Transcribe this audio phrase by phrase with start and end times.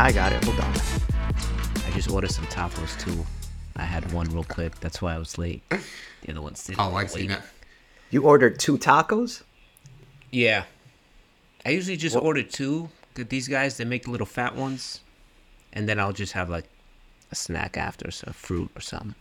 [0.00, 0.44] I got it.
[0.44, 0.72] Hold on.
[1.86, 3.26] I just ordered some tacos too.
[3.76, 4.78] I had one real quick.
[4.80, 5.62] That's why I was late.
[5.70, 7.38] The other one's sitting Oh, I see now.
[8.10, 9.42] You ordered two tacos?
[10.30, 10.64] Yeah.
[11.66, 12.90] I usually just What- order two.
[13.14, 15.00] These guys, they make the little fat ones.
[15.72, 16.64] And then I'll just have like
[17.30, 19.14] a snack after, so fruit or something.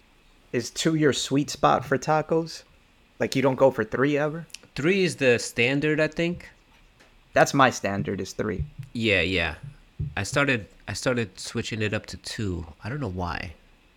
[0.53, 2.63] Is two your sweet spot for tacos?
[3.19, 4.45] Like you don't go for three ever?
[4.75, 6.49] Three is the standard, I think.
[7.33, 8.63] That's my standard is three.
[8.93, 9.55] Yeah, yeah.
[10.15, 12.65] I started I started switching it up to two.
[12.83, 13.53] I don't know why.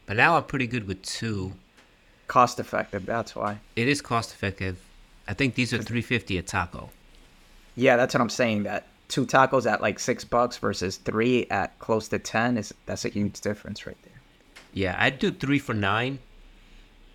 [0.07, 1.53] But now I'm pretty good with two.
[2.27, 3.59] Cost effective, that's why.
[3.77, 4.81] It is cost effective.
[5.29, 6.91] I think these are 350 a taco.
[7.77, 8.65] Yeah, that's what I'm saying.
[8.65, 13.05] That two tacos at like six bucks versus three at close to ten is that's
[13.05, 14.21] a huge difference right there.
[14.73, 16.19] Yeah, I'd do three for nine.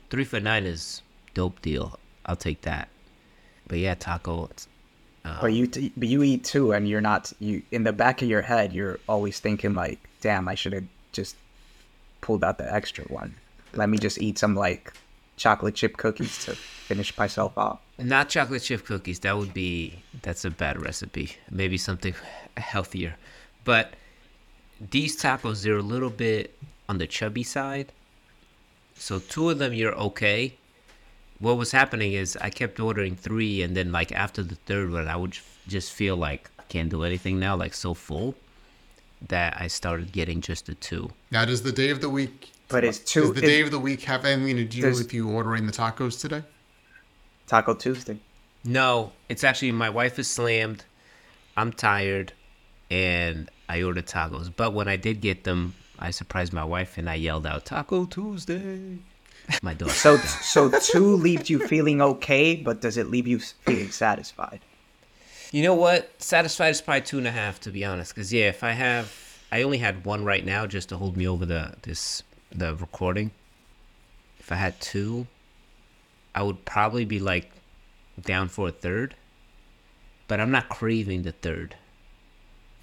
[0.09, 1.01] Three for nine is
[1.33, 1.99] dope deal.
[2.25, 2.89] I'll take that.
[3.67, 4.45] But yeah, taco.
[4.51, 4.67] It's,
[5.41, 8.29] But you t- but you eat two, and you're not you in the back of
[8.29, 8.73] your head.
[8.73, 11.35] You're always thinking like, "Damn, I should have just
[12.21, 13.35] pulled out the extra one.
[13.73, 14.93] Let me just eat some like
[15.37, 19.19] chocolate chip cookies to finish myself off." not chocolate chip cookies.
[19.19, 21.37] That would be that's a bad recipe.
[21.49, 22.13] Maybe something
[22.57, 23.15] healthier.
[23.63, 23.93] But
[24.91, 26.57] these tacos they're a little bit
[26.89, 27.91] on the chubby side.
[28.95, 30.55] So two of them you're okay.
[31.39, 35.07] What was happening is I kept ordering three, and then like after the third one,
[35.07, 38.35] I would just feel like I can't do anything now, like so full,
[39.27, 41.11] that I started getting just the two.
[41.31, 43.21] Now, does the day of the week But it's two.
[43.21, 43.33] does two.
[43.33, 46.19] the it's day of the week have anything to do with you ordering the tacos
[46.19, 46.43] today?
[47.47, 48.17] Taco Tuesday.
[48.63, 50.85] No, it's actually my wife is slammed.
[51.57, 52.33] I'm tired,
[52.89, 54.51] and I ordered tacos.
[54.55, 58.05] But when I did get them, I surprised my wife and I yelled out "Taco
[58.05, 58.99] Tuesday."
[59.61, 59.89] My dog.
[59.89, 64.61] So so two leaves you feeling okay, but does it leave you feeling satisfied?
[65.51, 66.11] You know what?
[66.21, 68.13] Satisfied is probably two and a half, to be honest.
[68.13, 69.13] Because yeah, if I have,
[69.51, 73.31] I only had one right now just to hold me over the this the recording.
[74.39, 75.27] If I had two,
[76.33, 77.51] I would probably be like
[78.21, 79.15] down for a third.
[80.27, 81.75] But I'm not craving the third.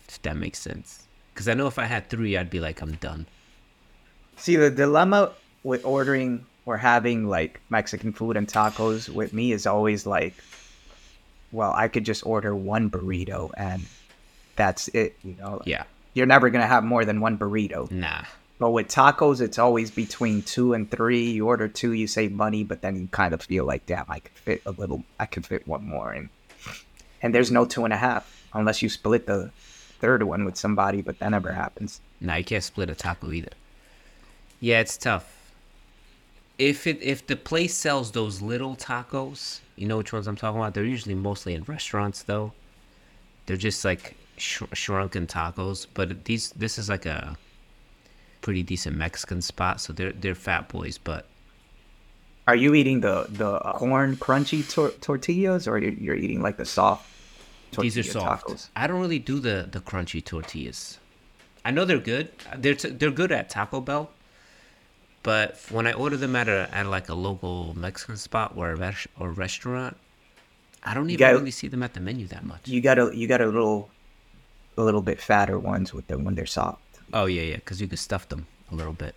[0.08, 1.06] If that makes sense.
[1.32, 3.26] Because I know if I had three, I'd be like, I'm done.
[4.36, 9.66] See, the dilemma with ordering or having like Mexican food and tacos with me is
[9.66, 10.34] always like,
[11.50, 13.82] well, I could just order one burrito and
[14.56, 15.56] that's it, you know?
[15.58, 15.84] Like, Yeah.
[16.14, 17.90] You're never going to have more than one burrito.
[17.90, 18.24] Nah.
[18.58, 21.30] But with tacos, it's always between two and three.
[21.30, 24.20] You order two, you save money, but then you kind of feel like, damn, I
[24.20, 26.12] could fit a little, I could fit one more.
[26.12, 26.28] And,
[27.22, 29.50] and there's no two and a half unless you split the
[30.00, 32.00] third one with somebody, but that never happens.
[32.20, 33.52] Nah, you can't split a taco either.
[34.60, 35.41] Yeah, it's tough.
[36.70, 40.60] If it if the place sells those little tacos, you know which ones I'm talking
[40.60, 40.74] about.
[40.74, 42.52] They're usually mostly in restaurants though.
[43.46, 44.04] They're just like
[44.36, 47.36] sh- shrunken tacos, but these this is like a
[48.42, 51.22] pretty decent Mexican spot, so they're they're fat boys, but
[52.46, 56.56] Are you eating the the uh, corn crunchy tor- tortillas, or you're, you're eating like
[56.58, 57.08] the soft?
[57.78, 58.46] these are soft.
[58.46, 58.68] tacos?
[58.76, 60.98] I don't really do the the crunchy tortillas.
[61.64, 62.28] I know they're good.
[62.56, 64.10] They're t- they're good at Taco Bell,
[65.22, 68.76] but when I order them at a at like a local Mexican spot or a
[68.76, 69.96] res- or restaurant,
[70.82, 72.66] I don't even got- really see them at the menu that much.
[72.68, 73.90] You got a you got a little,
[74.76, 76.82] a little bit fatter ones with them when they're soft.
[77.12, 79.14] Oh yeah, yeah, because you can stuff them a little bit.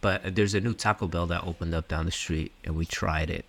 [0.00, 3.30] But there's a new Taco Bell that opened up down the street, and we tried
[3.30, 3.44] it.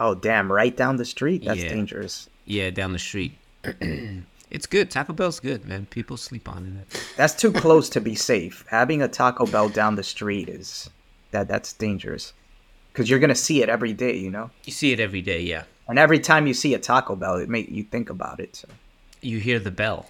[0.00, 0.50] Oh damn!
[0.52, 1.44] Right down the street.
[1.44, 1.68] That's Yeah.
[1.68, 2.28] dangerous.
[2.44, 3.38] Yeah, down the street.
[4.50, 4.90] it's good.
[4.90, 5.86] Taco Bell's good, man.
[5.86, 7.14] People sleep on it.
[7.16, 8.64] That's too close to be safe.
[8.68, 10.88] Having a Taco Bell down the street is
[11.32, 12.32] that that's dangerous,
[12.92, 14.50] because you're gonna see it every day, you know.
[14.64, 15.64] You see it every day, yeah.
[15.88, 18.56] And every time you see a Taco Bell, it make you think about it.
[18.56, 18.68] So.
[19.20, 20.06] You hear the bell.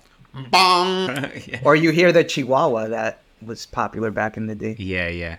[0.50, 1.08] Bong!
[1.47, 1.60] yeah.
[1.64, 4.76] Or you hear the Chihuahua that was popular back in the day.
[4.78, 5.36] Yeah, yeah.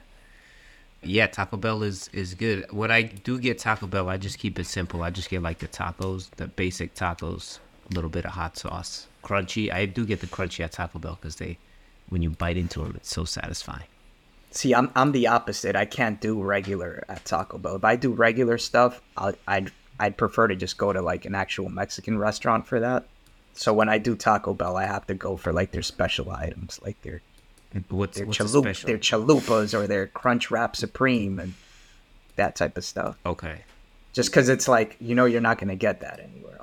[1.03, 2.65] Yeah, Taco Bell is is good.
[2.71, 5.03] When I do get Taco Bell, I just keep it simple.
[5.03, 9.07] I just get like the tacos, the basic tacos, a little bit of hot sauce,
[9.23, 9.71] crunchy.
[9.71, 11.57] I do get the crunchy at Taco Bell because they,
[12.09, 13.85] when you bite into them, it's so satisfying.
[14.51, 15.75] See, I'm I'm the opposite.
[15.75, 17.75] I can't do regular at Taco Bell.
[17.75, 21.35] If I do regular stuff, I'll, I'd I'd prefer to just go to like an
[21.35, 23.05] actual Mexican restaurant for that.
[23.53, 26.79] So when I do Taco Bell, I have to go for like their special items,
[26.83, 27.21] like their
[27.89, 28.87] What's their what's chalup, special?
[28.87, 31.53] their chalupas or their Crunch Wrap Supreme and
[32.37, 33.17] that type of stuff.
[33.25, 33.63] Okay,
[34.13, 36.56] Just because it's like you know you're not gonna get that anywhere.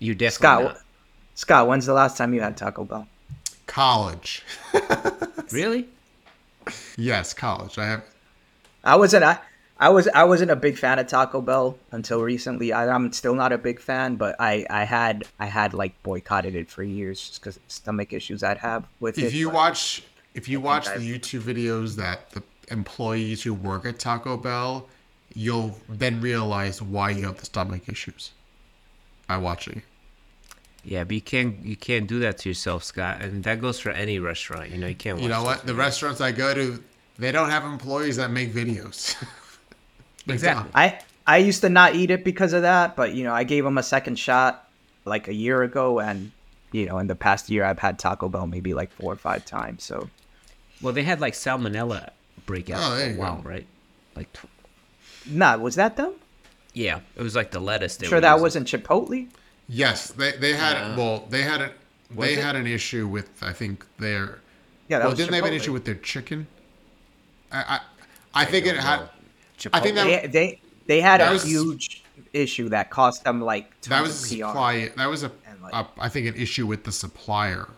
[0.00, 0.82] You definitely Scott, not.
[1.36, 3.06] Scott, when's the last time you had Taco Bell?
[3.66, 4.42] College.
[5.52, 5.88] Really?
[6.96, 7.76] Yes, college.
[7.76, 8.04] I have.
[8.84, 9.24] I wasn't.
[9.24, 9.38] I
[9.80, 12.72] I was I wasn't a big fan of Taco Bell until recently.
[12.72, 16.54] I, I'm still not a big fan, but I I had I had like boycotted
[16.54, 19.24] it for years just because stomach issues I'd have with it.
[19.24, 20.04] If you watch,
[20.34, 24.88] if you watch the I've- YouTube videos that the employees who work at Taco Bell,
[25.34, 28.30] you'll then realize why you have the stomach issues.
[29.26, 29.82] By watching.
[30.84, 30.90] It.
[30.90, 33.90] Yeah, but you can't you can't do that to yourself, Scott, and that goes for
[33.90, 34.70] any restaurant.
[34.70, 35.20] You know, you can't.
[35.20, 35.66] You know what?
[35.66, 36.82] The restaurants I go to,
[37.18, 39.16] they don't have employees that make videos.
[40.28, 40.70] Exactly.
[40.74, 43.64] I I used to not eat it because of that, but you know I gave
[43.64, 44.68] them a second shot
[45.04, 46.30] like a year ago, and
[46.72, 49.44] you know in the past year I've had Taco Bell maybe like four or five
[49.44, 49.82] times.
[49.82, 50.08] So
[50.82, 52.10] Well, they had like salmonella
[52.46, 53.48] breakout Oh, there for a you while, go.
[53.48, 53.66] right?
[54.14, 54.46] Like, tw-
[55.26, 56.12] nah, was that them?
[56.74, 57.96] yeah, it was like the lettuce.
[57.96, 58.42] They sure were that using.
[58.42, 59.26] wasn't Chipotle.
[59.72, 60.96] Yes, they they had Yeah.
[60.96, 61.72] well they had a
[62.10, 62.38] they it?
[62.38, 64.40] had an issue with I think their
[64.88, 66.48] Yeah, that well was didn't they have an issue with their chicken?
[67.52, 67.80] I
[68.34, 69.08] I, I think it don't had know.
[69.72, 72.02] I think that They they, they had a was- huge
[72.32, 74.46] issue that cost them like that was a of PR.
[74.48, 75.32] supply that was a,
[75.62, 77.68] like- a I think an issue with the supplier.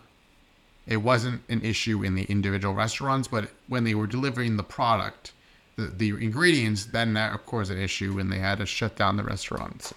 [0.87, 5.33] It wasn't an issue in the individual restaurants, but when they were delivering the product,
[5.77, 9.17] the, the ingredients, then that of course an issue when they had to shut down
[9.17, 9.95] the restaurants.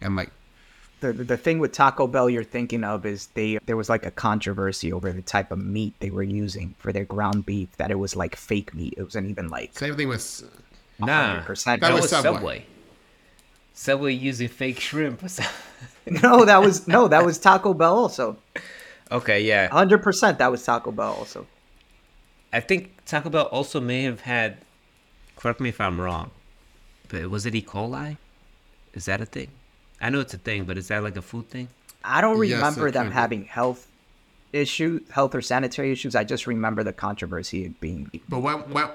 [0.00, 0.30] And like
[1.00, 4.10] the the thing with Taco Bell you're thinking of is they there was like a
[4.10, 7.96] controversy over the type of meat they were using for their ground beef that it
[7.98, 8.94] was like fake meat.
[8.96, 10.42] It wasn't even like same thing with
[11.00, 11.64] Nah, 100%.
[11.64, 12.32] that, That was was Subway.
[12.34, 12.66] Subway.
[13.72, 15.22] Subway using fake shrimp.
[16.06, 18.36] no, that was no, that was Taco Bell also.
[19.12, 19.68] okay, yeah.
[19.68, 21.46] Hundred percent, that was Taco Bell also.
[22.52, 24.56] I think Taco Bell also may have had.
[25.36, 26.32] Correct me if I'm wrong,
[27.08, 27.62] but was it E.
[27.62, 28.16] coli?
[28.94, 29.50] Is that a thing?
[30.00, 31.68] I know it's a thing, but is that like a food thing?
[32.04, 33.14] I don't Yes, remember it them could be.
[33.14, 33.88] having health
[34.52, 36.14] issue, health or sanitary issues.
[36.14, 38.10] I just remember the controversy being.
[38.28, 38.88] but when, when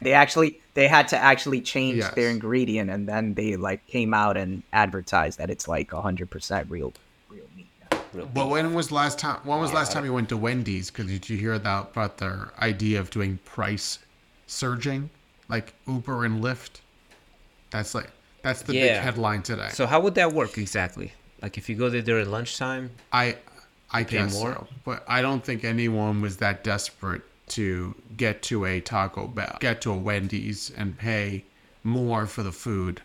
[0.00, 2.14] They actually they had to actually change Yes.
[2.14, 6.70] their ingredient, and then they like came out and advertised that it's like hundred percent
[6.70, 6.92] real,
[7.30, 7.66] real meat.
[8.12, 9.40] Real But when was last time?
[9.44, 10.90] When was Yeah, last time you went to Wendy's?
[10.90, 13.98] Because did you hear about about their idea of doing price
[14.46, 15.10] surging,
[15.48, 16.80] like Uber and Lyft?
[17.70, 18.10] That's like
[18.46, 19.68] that's the big headline today.
[19.72, 21.12] So how would that work exactly?
[21.42, 23.36] Like if you go there during lunchtime, I
[23.90, 24.52] I pay guess more?
[24.54, 29.56] so, but I don't think anyone was that desperate to get to a Taco Bell,
[29.60, 31.44] get to a Wendy's, and pay
[31.84, 33.00] more for the food.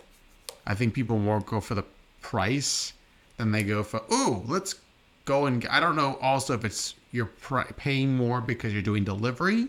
[0.65, 1.85] I think people more go for the
[2.21, 2.93] price
[3.37, 4.01] than they go for.
[4.13, 4.75] Ooh, let's
[5.25, 5.65] go and.
[5.67, 6.17] I don't know.
[6.21, 9.67] Also, if it's you're pri- paying more because you're doing delivery,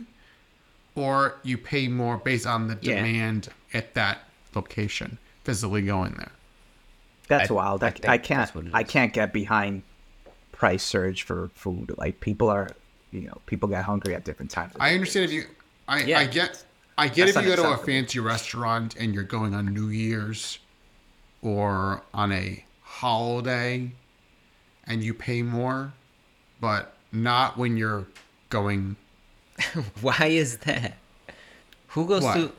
[0.94, 2.96] or you pay more based on the Yeah.
[2.96, 6.32] demand at that location, physically going there.
[7.28, 7.82] That's I- wild.
[7.84, 8.40] I I, I can't.
[8.40, 9.82] that's what it I can't get behind
[10.52, 11.92] price surge for food.
[11.96, 12.68] Like people are,
[13.10, 14.72] you know, people get hungry at different times.
[14.78, 15.44] I the understand if you.
[15.88, 16.20] I, Yeah.
[16.20, 16.64] I get.
[16.98, 19.88] I get That's if you go to a fancy restaurant and you're going on New
[19.88, 20.58] Year's
[21.40, 23.90] or on a holiday
[24.86, 25.92] and you pay more,
[26.60, 28.06] but not when you're
[28.50, 28.96] going.
[30.02, 30.96] why is that?
[31.88, 32.34] Who goes What?
[32.34, 32.52] to?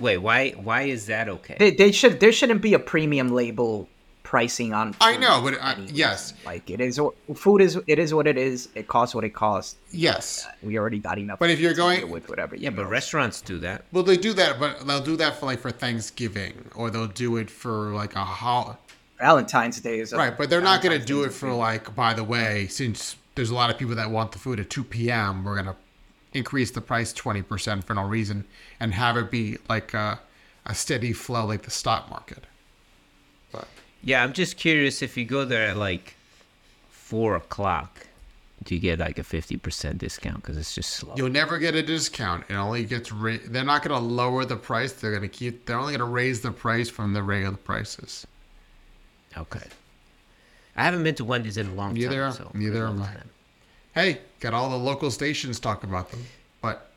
[0.00, 0.50] Wait, why?
[0.50, 1.56] Why is that okay?
[1.58, 2.20] They, they should.
[2.20, 3.88] There shouldn't be a premium label
[4.22, 4.94] pricing on.
[5.00, 5.92] I know, but I, anyways.
[5.92, 7.00] yes, like it is.
[7.34, 7.78] Food is.
[7.86, 8.68] It is what it is.
[8.74, 9.76] It costs what it costs.
[9.90, 10.46] yes.
[10.62, 11.38] We already got enough.
[11.38, 12.88] But if you're going- with whatever, yeah, but know.
[12.88, 13.84] restaurants do that.
[13.92, 17.36] Well, they do that, but they'll do that for like for Thanksgiving or they'll do
[17.38, 18.78] it for like a hol.
[19.18, 21.38] Valentine's Day is a- Right, but they're not going to do Day it is a
[21.38, 21.94] for like.
[21.96, 24.84] By the way, since there's a lot of people that want the food at 2
[24.84, 25.74] p.m., we're gonna
[26.34, 28.44] increase the price 20% for no reason
[28.80, 30.20] and have it be like a,
[30.66, 32.44] a steady flow, like the stock market.
[33.52, 33.66] But
[34.02, 36.14] Yeah, I'm just curious if you go there at like
[36.90, 38.06] four o'clock,
[38.64, 41.14] do you get like a fifty percent discount because it's just slow?
[41.16, 42.44] you'll never get a discount.
[42.50, 43.12] It only gets.
[43.12, 44.92] Ra- they're not going to lower the price.
[44.92, 45.64] They're going to keep.
[45.64, 48.26] They're only going to raise the price from the regular prices.
[49.36, 49.62] Okay.
[50.76, 52.32] I haven't been to Wendy's in a long Neither- time.
[52.32, 53.06] So neither am I.
[53.06, 53.30] time.
[53.94, 56.24] Hey, got all the local stations talk about them,
[56.60, 56.90] but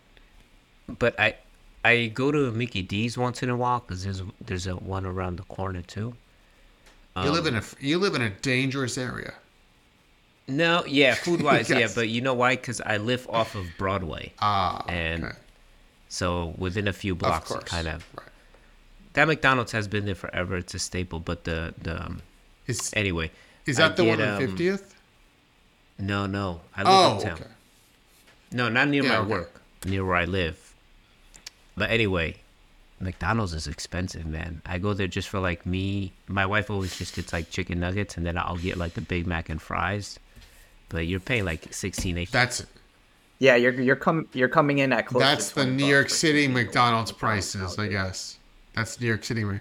[1.00, 1.36] But I,
[1.84, 5.38] I go to Mickey D's once in a while because there's there's a one around
[5.38, 6.16] the corner too.
[7.16, 9.34] you Um, live in a you live in a dangerous area.
[10.48, 12.56] No, yeah, food wise, yeah, but you know why?
[12.56, 15.36] Because I live off of Broadway, Ah, and okay.
[16.10, 17.64] so within a few blocks, course.
[17.64, 18.06] kind of.
[18.18, 18.28] Right.
[19.14, 20.58] That McDonald's has been there forever.
[20.58, 21.20] It's a staple.
[21.20, 22.22] But the the um,
[22.68, 23.32] Is anyway.
[23.66, 24.96] is I that the get, one on um, fiftieth?
[26.02, 27.34] No, no, I live Oh, uptown.
[27.34, 27.50] okay.
[28.52, 29.30] No, not near Yeah, my okay.
[29.30, 30.74] work, near where I live.
[31.78, 32.36] But anyway,
[33.00, 34.62] McDonald's is expensive, man.
[34.66, 36.12] I go there just for like me.
[36.28, 39.26] My wife always just gets like chicken nuggets, and then I'll get like the Big
[39.28, 40.20] Mac and fries.
[40.90, 42.28] But you're paying like 16, 18.
[42.32, 42.66] That's
[43.40, 45.22] Yeah, you're you're com- you're coming in at close.
[45.22, 46.48] that's to the New York City.
[46.48, 48.38] McDonald's prices, I guess.
[48.76, 49.46] That's New York City.
[49.46, 49.60] What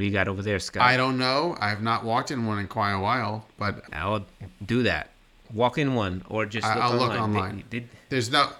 [0.00, 0.82] do you got over there, Scott?
[0.82, 1.56] I don't know.
[1.60, 4.24] I have not walked in one in quite a while, but I'll
[4.64, 5.10] do that.
[5.52, 7.32] Walk in one or just I- look I'll look online.
[7.32, 7.64] They- online.
[7.70, 8.50] Did, there's no.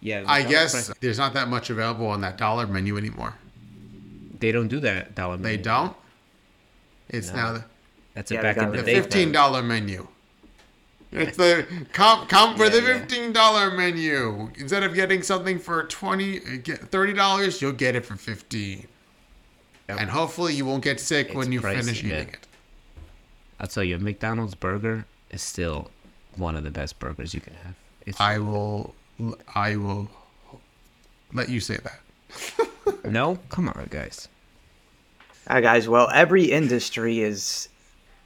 [0.00, 3.34] yeah, I guess price- there's not that much available on that dollar menu anymore.
[4.40, 5.36] they don't do that dollar.
[5.38, 5.96] They don't.
[7.08, 7.36] It's No.
[7.36, 7.64] now the,
[8.14, 8.94] That's a Yeah, they back got in the, the day.
[9.00, 10.06] fifteen dollar menu.
[11.12, 14.50] It's the come come for Yeah, the fifteen dollar menu.
[14.58, 18.86] Instead of getting something for twenty, uh, get thirty dollars, you'll get it for fifteen.
[19.88, 20.00] Yep.
[20.00, 22.12] And hopefully you won't get sick when you pricey, finish man.
[22.22, 22.46] eating it.
[23.60, 25.90] I'll tell you, a McDonald's burger is still
[26.38, 27.74] one of the best burgers you can have.
[28.06, 28.94] It's I will,
[29.54, 30.08] I will
[31.32, 33.04] let you say that.
[33.10, 34.28] no, come on, guys.
[35.48, 35.88] All right, guys.
[35.88, 37.68] Well, every industry is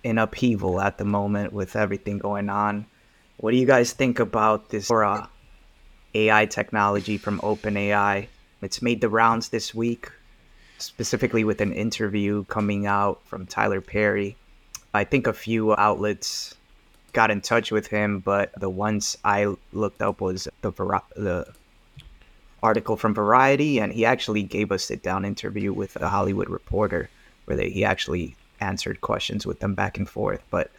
[0.05, 2.87] in upheaval at the moment with everything going on.
[3.39, 5.27] What do you guys think about this uh,
[6.15, 8.29] AI technology from OpenAI?
[8.63, 10.11] It's made the rounds this week,
[10.79, 14.37] specifically with an interview coming out from Tyler Perry.
[14.93, 16.57] I think a few outlets
[17.13, 20.73] got in touch with him, but the ones I looked up was the
[21.17, 21.47] the
[22.63, 27.09] article from Variety, and he actually gave a sit down interview with a Hollywood reporter
[27.45, 30.43] where they, he actually answered questions with them back and forth.
[30.51, 30.71] But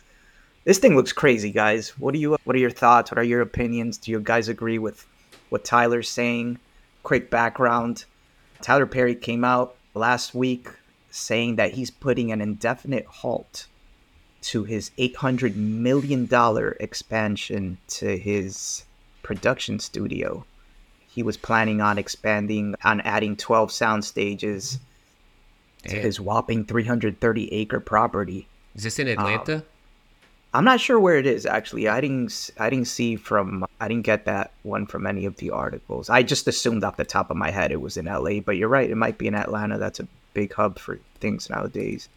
[0.65, 1.89] this thing looks crazy, guys.
[1.97, 2.37] What do you?
[2.43, 3.11] What are your thoughts?
[3.11, 3.97] What are your opinions?
[3.97, 5.05] Do you guys agree with
[5.49, 6.59] what Tyler's saying?
[7.03, 8.05] Quick background:
[8.61, 10.69] Tyler Perry came out last week
[11.11, 13.65] saying that he's putting an indefinite halt
[14.41, 16.27] to his $800 million
[16.79, 18.85] expansion to his
[19.23, 20.45] production studio.
[21.07, 24.79] He was planning on expanding, on adding 12 sound stages
[25.87, 26.01] to eh.
[26.01, 28.47] his whopping 330 acre property.
[28.75, 29.55] Is this in Atlanta?
[29.55, 29.63] Um,
[30.53, 31.87] I'm not sure where it is actually.
[31.87, 35.51] I didn't I didn't see from I didn't get that one from any of the
[35.51, 36.09] articles.
[36.09, 38.67] I just assumed off the top of my head it was in LA, but you're
[38.67, 39.77] right, it might be in Atlanta.
[39.77, 42.09] That's a big hub for things nowadays.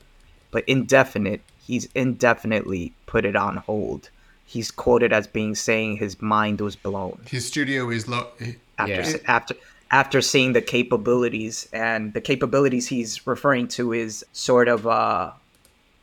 [0.53, 4.11] But indefinite, he's indefinitely put it on hold.
[4.45, 8.29] He's quoted as being saying his mind was blown His studio is low.
[8.79, 9.17] after Yeah.
[9.27, 9.55] after
[9.91, 15.35] after seeing the capabilities and the capabilities he's referring to is sort of a,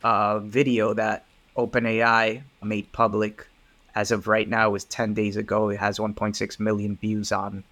[0.04, 1.24] a video that
[1.56, 3.46] OpenAI made public
[3.94, 7.64] as of right now is 10 days ago it has 1.6 million views on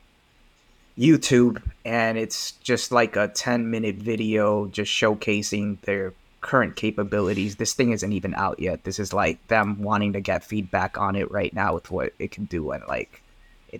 [0.98, 7.72] YouTube and it's just like a 10 minute video just showcasing their current capabilities this
[7.72, 11.30] thing isn't even out yet this is like them wanting to get feedback on it
[11.30, 13.22] right now with what it can do and like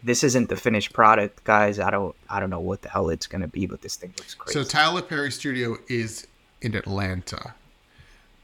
[0.02, 1.78] this isn't the finished product, guys.
[1.78, 4.34] I don't I don't know what the hell it's gonna be, but this thing looks
[4.34, 4.58] crazy.
[4.58, 6.26] So Tyler Perry studio is
[6.60, 7.54] in Atlanta,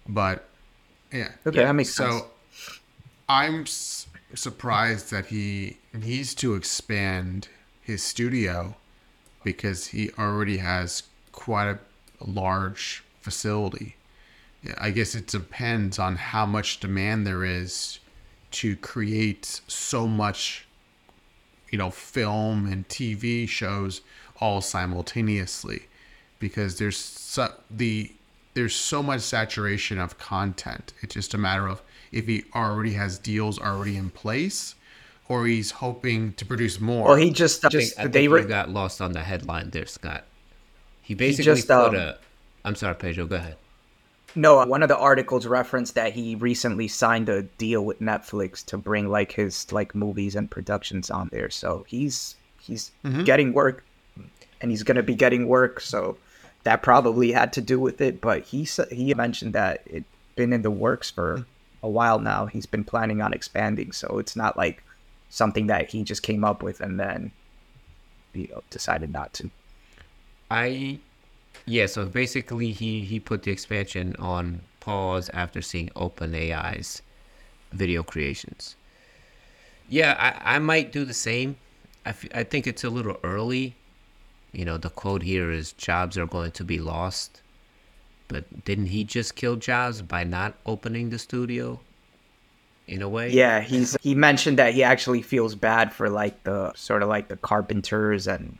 [0.08, 0.48] but
[1.12, 1.32] yeah.
[1.46, 2.22] okay, that makes so sense.
[2.22, 2.72] So
[3.28, 7.48] I'm s- surprised that he needs to expand
[7.80, 8.76] his studio
[9.42, 11.78] because he already has quite a
[12.24, 13.96] large facility.
[14.64, 17.98] Yeah, I guess it depends on how much demand there is
[18.52, 20.66] to create so much,
[21.70, 24.00] you know, film and TV shows
[24.40, 25.82] all simultaneously
[26.38, 28.10] because there's so, the
[28.54, 30.92] there's so much saturation of content.
[31.02, 34.76] It's just a matter of if he already has deals already in place,
[35.28, 37.08] or he's hoping to produce more.
[37.08, 39.70] Well, he just I think, just I think they were got lost on the headline
[39.70, 40.24] there, Scott.
[41.02, 42.18] He basically just, put um, a.
[42.64, 43.26] I'm sorry, Pedro.
[43.26, 43.56] Go ahead.
[44.34, 44.58] No.
[44.60, 48.78] Uh, one of the articles referenced that he recently signed a deal with Netflix to
[48.78, 51.50] bring like his like movies and productions on there.
[51.50, 53.24] So he's he's mm-hmm.
[53.24, 53.84] getting work,
[54.60, 55.80] and he's gonna be getting work.
[55.80, 56.16] So
[56.64, 58.20] that probably had to do with it.
[58.20, 60.04] But he he mentioned that it
[60.36, 61.42] been in the works for hmm.
[61.82, 62.46] a while now.
[62.46, 63.92] He's been planning on expanding.
[63.92, 64.82] So it's not like
[65.30, 67.32] something that he just came up with and then
[68.32, 69.50] you know, decided not to.
[70.50, 70.98] I
[71.66, 77.02] yeah, so basically he he put the expansion on pause after seeing OpenAI's
[77.72, 78.76] video creations.
[79.88, 81.56] Yeah, I, I might do the same.
[82.06, 83.76] I, f- I think it's a little early.
[84.52, 87.42] You know, the quote here is jobs are going to be lost.
[88.28, 91.80] But didn't he just kill jobs by not opening the studio?
[92.86, 93.30] In a way?
[93.30, 97.28] Yeah, he's he mentioned that he actually feels bad for like the sort of like
[97.28, 98.58] the carpenters and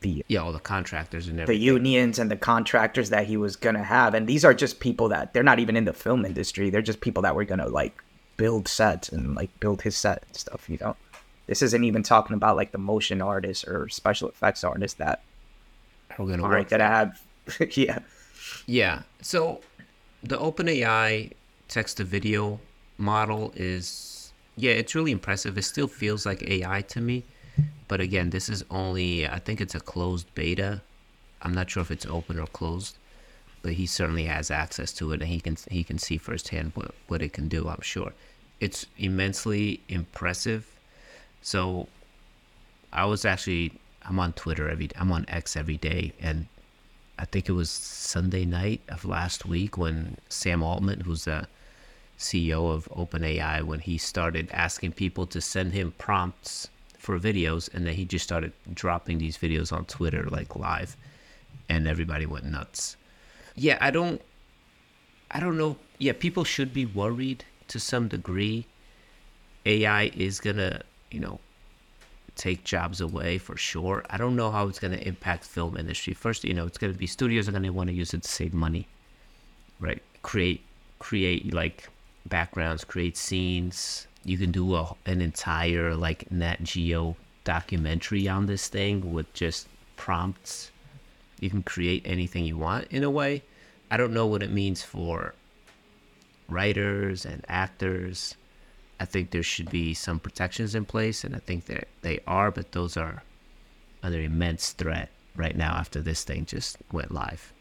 [0.00, 3.84] the Yeah, all the contractors and the unions and the contractors that he was gonna
[3.84, 6.70] have, and these are just people that they're not even in the film industry.
[6.70, 8.02] They're just people that were gonna like
[8.36, 10.68] build sets and like build his set and stuff.
[10.68, 10.96] You know,
[11.46, 15.22] this isn't even talking about like the motion artists or special effects artists that
[16.18, 17.20] We're gonna aren't work gonna have.
[17.76, 18.00] yeah,
[18.66, 19.02] Yeah.
[19.22, 19.60] So
[20.22, 21.32] the OpenAI
[21.68, 22.60] text to video
[22.98, 25.56] model is yeah, it's really impressive.
[25.56, 27.24] It still feels like AI to me.
[27.88, 30.82] But again, this is only I think it's a closed beta.
[31.40, 32.96] I'm not sure if it's open or closed,
[33.62, 36.94] but he certainly has access to it, and he can he can see firsthand what
[37.08, 37.68] what it can do.
[37.68, 38.12] I'm sure
[38.60, 40.78] it's immensely impressive.
[41.42, 41.88] So
[42.92, 46.46] I was actually I'm on Twitter every I'm on X every day, and
[47.18, 51.48] I think it was Sunday night of last week when Sam Altman, who's the
[52.18, 56.68] CEO of OpenAI, when he started asking people to send him prompts
[56.98, 60.96] for videos, and then he just started dropping these videos on Twitter like live,
[61.68, 62.96] and everybody went nuts.
[63.54, 64.20] Yeah, I don't,
[65.30, 65.76] I don't know.
[65.98, 68.66] Yeah, people should be worried to some degree.
[69.64, 71.38] AI is gonna, you know,
[72.34, 74.04] take jobs away for sure.
[74.10, 76.14] I don't know how it's gonna impact film industry.
[76.14, 78.54] First, you know, it's gonna be studios are gonna want to use it to save
[78.54, 78.88] money,
[79.78, 80.02] right?
[80.22, 80.64] Create,
[80.98, 81.88] create like
[82.26, 84.07] backgrounds, create scenes.
[84.24, 89.68] You can do a, an entire like Nat Geo documentary on this thing with just
[89.96, 90.70] prompts.
[91.40, 93.42] You can create anything you want in a way.
[93.90, 95.34] I don't know what it means for
[96.48, 98.34] writers and actors.
[99.00, 102.50] I think there should be some protections in place, and I think that they are,
[102.50, 103.22] but those are
[104.02, 107.52] under immense threat right now after this thing just went live.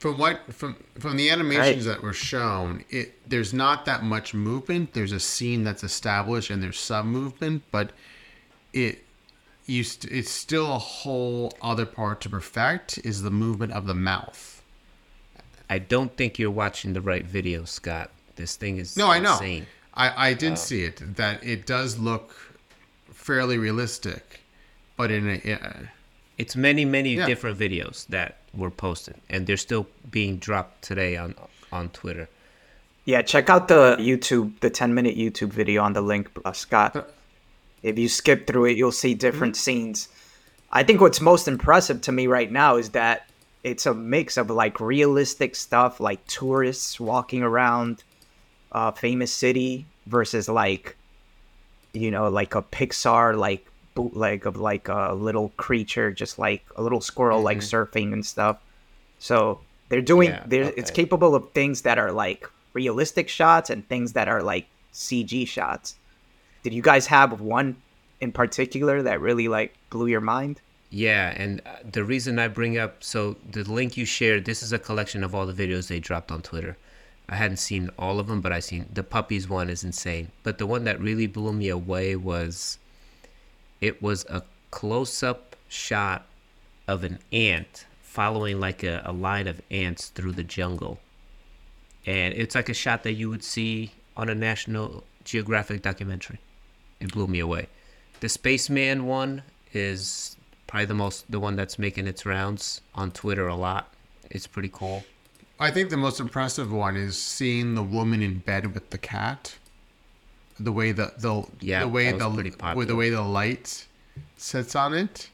[0.00, 4.92] From what from from the animations that were shown, it there's not that much movement.
[4.94, 7.90] There's a scene that's established and there's some movement, but
[8.72, 9.04] it
[9.66, 13.94] you st- it's still a whole other part to perfect is the movement of the
[13.94, 14.62] mouth.
[15.70, 18.10] I don't think you're watching the right video, Scott.
[18.36, 19.32] This thing is No, I know.
[19.34, 19.66] insane.
[19.94, 22.34] I I did see it that it does look
[23.12, 24.40] fairly realistic,
[24.96, 25.72] but in a uh,
[26.42, 27.26] It's many, many Yeah.
[27.26, 31.36] different videos that were posted, and they're still being dropped today on
[31.70, 32.28] on Twitter.
[33.04, 36.96] Yeah, check out the YouTube, the 10 minute YouTube video on the link, uh, Scott.
[36.96, 37.02] Uh,
[37.84, 39.86] if you skip through it, you'll see different mm-hmm.
[39.86, 40.08] scenes.
[40.72, 43.28] I think what's most impressive to me right now is that
[43.62, 48.02] it's a mix of like realistic stuff, like tourists walking around
[48.72, 50.96] a famous city, versus like,
[51.92, 56.82] you know, like a Pixar like bootleg of like a little creature, just like a
[56.82, 58.58] little squirrel, like surfing and stuff.
[59.18, 63.86] So they're doing, Yeah, they're, it's capable of things that are like realistic shots and
[63.88, 65.96] things that are like CG shots.
[66.62, 67.76] Did you guys have one
[68.20, 70.60] in particular that really like blew your mind?
[70.90, 74.72] Yeah, and uh, the reason I bring up so the link you shared, this is
[74.72, 76.76] a collection of all the videos they dropped on Twitter.
[77.28, 80.30] I hadn't seen all of them, but I seen the puppies one is insane.
[80.42, 82.78] But the one that really blew me away was
[83.82, 86.24] it was a close up shot
[86.88, 90.98] of an ant following like a, a line of ants through the jungle.
[92.06, 96.38] And it's like a shot that you would see on a National Geographic documentary.
[97.00, 97.66] It blew me away.
[98.20, 99.42] The Spaceman one
[99.72, 103.92] is probably the most the one that's making its rounds on Twitter a lot.
[104.30, 105.04] It's pretty cool.
[105.58, 109.56] I think the most impressive one is seeing the woman in bed with the cat.
[110.62, 113.86] The way the the Yeah, the way the with the way the light
[114.36, 115.28] sits on it,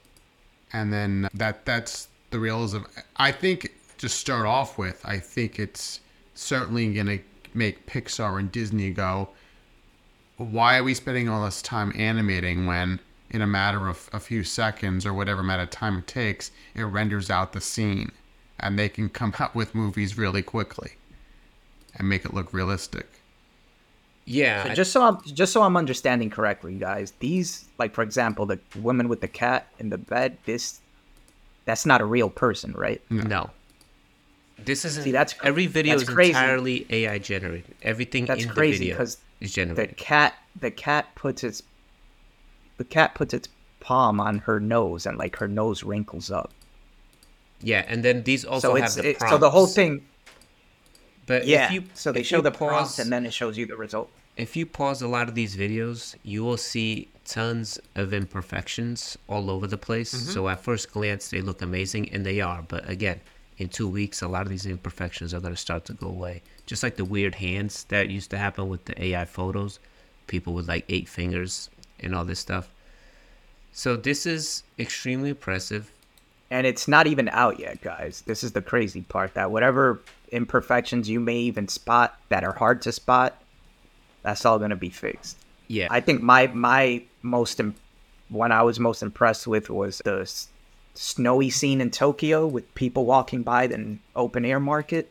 [0.72, 2.78] and then that that's the realism.
[3.16, 6.00] I think to start off with, I think it's
[6.34, 7.18] certainly gonna
[7.52, 9.30] make Pixar and Disney go.
[10.36, 14.44] Why are we spending all this time animating when, in a matter of a few
[14.44, 18.12] seconds or whatever amount of time it takes, it renders out the scene,
[18.58, 20.92] and they can come out with movies really quickly,
[21.96, 23.17] and make it look realistic.
[24.30, 28.02] Yeah, So just so I'm just so I'm understanding correctly, you guys, these like for
[28.02, 30.80] example, the woman with the cat in the bed, this
[31.64, 33.00] that's not a real person, right?
[33.10, 33.50] no.
[34.64, 35.04] This isn't.
[35.04, 36.30] See, that's- every video that's is crazy.
[36.30, 37.74] entirely AI generated.
[37.82, 41.62] Everything That's in crazy the video because is the cat the cat puts its
[42.76, 43.48] the cat puts its
[43.80, 46.50] palm on her nose and like her nose wrinkles up.
[47.62, 50.04] yeah, and then these also So have it's the it, so the whole thing
[51.26, 51.66] But yeah.
[51.66, 53.64] if you so they if show you the prompt pause- and then it shows you
[53.66, 54.10] the result.
[54.38, 59.50] If you pause a lot of these videos, you will see tons of imperfections all
[59.50, 60.14] over the place.
[60.14, 60.30] Mm-hmm.
[60.30, 62.62] So at first glance, they look amazing, and they are.
[62.66, 63.20] But again,
[63.58, 66.42] in two weeks, a lot of these imperfections are going to start to go away.
[66.66, 69.80] Just like the weird hands that used to happen with the AI photos,
[70.28, 72.70] people with like eight fingers and all this stuff.
[73.72, 75.90] So this is extremely impressive.
[76.50, 78.22] And it's not even out yet, guys.
[78.26, 82.80] This is the crazy part that whatever imperfections you may even spot that are hard
[82.82, 83.42] to spot,
[84.22, 85.38] that's all going to be fixed.
[85.68, 87.74] Yeah, I think my my most Im-
[88.28, 90.48] one I was most impressed with was the s-
[90.94, 95.10] snowy scene in Tokyo with people walking by the open air market.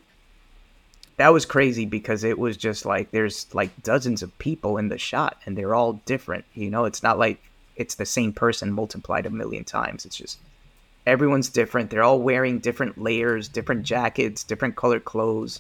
[1.17, 4.97] That was crazy because it was just like there's like dozens of people in the
[4.97, 6.45] shot and they're all different.
[6.53, 7.39] You know, it's not like
[7.75, 10.05] it's the same person multiplied a million times.
[10.05, 10.39] It's just
[11.05, 11.89] everyone's different.
[11.89, 15.59] They're all wearing different layers, different jackets, different colored clothes,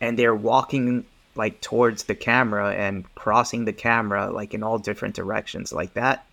[0.00, 1.04] and they're walking
[1.38, 6.26] like towards the camera and crossing the camera like in all different directions like that.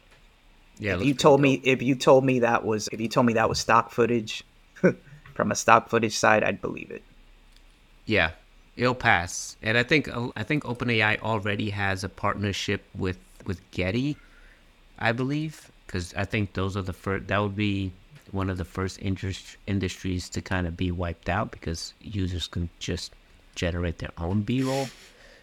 [0.78, 0.96] Yeah.
[0.96, 1.68] if you told me dope.
[1.68, 4.44] if you told me that was if you told me that was stock footage
[5.34, 7.04] from a stock footage side, I'd believe it.
[8.06, 8.32] Yeah,
[8.76, 9.56] it'll pass.
[9.62, 14.18] And I think uh, I think OpenAI already has a partnership with with Getty,
[14.98, 17.28] I believe, because I think those are the first.
[17.28, 17.92] That would be
[18.32, 22.70] one of the first indus- industries to kind of be wiped out because users can
[22.80, 23.14] just
[23.56, 24.88] generate their own B-roll.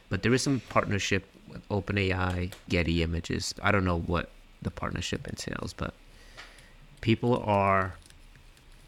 [0.09, 3.55] But there is some partnership with OpenAI, Getty Images.
[3.62, 5.94] I don't know what the partnership entails, but
[7.01, 7.94] people are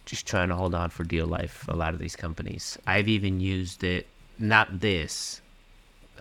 [0.06, 1.66] just trying to hold on for dear life.
[1.68, 2.78] A lot of these companies.
[2.86, 4.06] I've even used it.
[4.38, 5.40] Not this.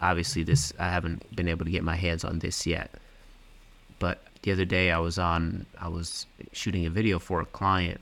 [0.02, 2.92] Obviously, this I haven't been able to get my hands on this yet.
[4.00, 5.66] But the other day, I was on.
[5.80, 8.00] I was shooting a video for a client,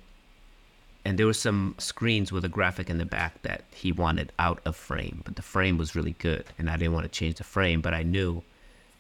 [1.04, 4.60] and there were some screens with a graphic in the back that he wanted out
[4.66, 5.22] of frame.
[5.26, 7.82] But the frame was really good, and I didn't want to change the frame.
[7.82, 8.44] But I knew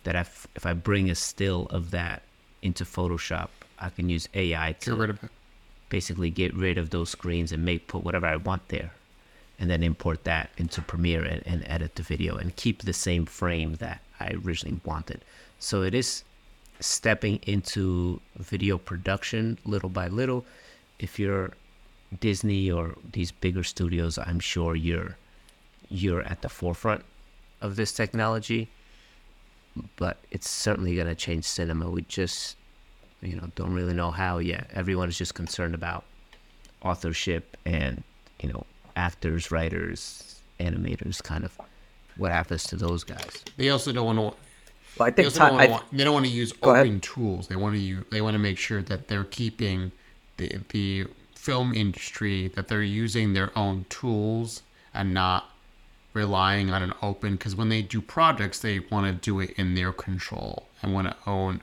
[0.04, 2.24] that if if I bring a still of that
[2.62, 5.30] into Photoshop, I can use AI to Get rid of it.
[5.90, 8.92] basically get rid of those screens and make put whatever I want there,
[9.60, 13.26] and then import that into Premiere and, and edit the video and keep the same
[13.26, 15.22] frame that I originally wanted.
[15.60, 16.24] So it is
[16.80, 20.46] stepping into video production little by little.
[20.98, 21.52] If you're
[22.19, 25.17] Disney or these bigger studios, I'm sure you're
[25.89, 27.04] you're at the forefront
[27.62, 28.69] of this technology.
[29.95, 31.89] But it's certainly going to change cinema.
[31.89, 32.58] We just
[33.21, 36.04] you know don't really know how yet everyone is just concerned about
[36.84, 38.04] authorship and
[38.41, 41.56] you know actors writers animators kind of
[42.17, 44.38] what happens to those guys They also don't want to.
[45.00, 46.86] Well, I think also Ty- don't I- want, they don't want to use Go ahead.
[46.86, 47.47] open tools.
[47.47, 49.91] They want to use, They want to make sure that they're keeping
[50.38, 51.06] the the
[51.41, 54.62] film industry that they're using their own tools
[54.93, 55.49] and not
[56.13, 57.32] relying on an open.
[57.34, 61.08] Because when they do projects, they want to do it in their control and want
[61.08, 61.62] to own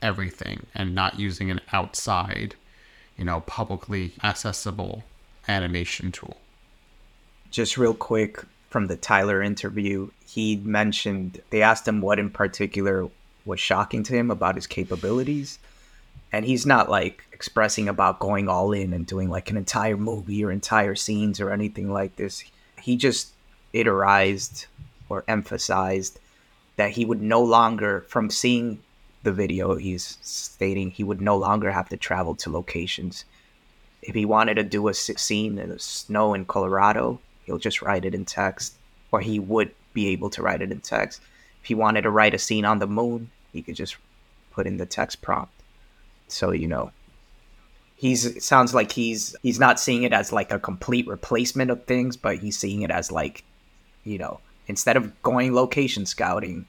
[0.00, 2.54] everything and not using an outside,
[3.18, 5.02] you know, publicly accessible
[5.48, 6.36] animation tool.
[7.50, 13.08] just real quick from the Tyler interview, he mentioned they asked him what in particular
[13.44, 15.58] was shocking to him about his capabilities.
[16.32, 20.44] And he's not like expressing about going all in and doing like an entire movie
[20.44, 22.44] or entire scenes or anything like this.
[22.80, 23.32] He just
[23.74, 24.66] iterized
[25.08, 26.20] or emphasized
[26.76, 28.80] that he would no longer, from seeing
[29.22, 33.24] the video, he's stating he would no longer have to travel to locations
[34.02, 38.04] if he wanted to do a scene in the snow in Colorado, he'll just write
[38.04, 38.74] it in text,
[39.12, 41.20] or he would be able to write it in text.
[41.60, 43.96] If he wanted to write a scene on the moon, he could just
[44.52, 45.52] put in the text prompt.
[46.30, 46.90] So you know,
[47.96, 52.16] he's sounds like he's he's not seeing it as like a complete replacement of things,
[52.16, 53.44] but he's seeing it as like,
[54.04, 56.68] you know, instead of going location scouting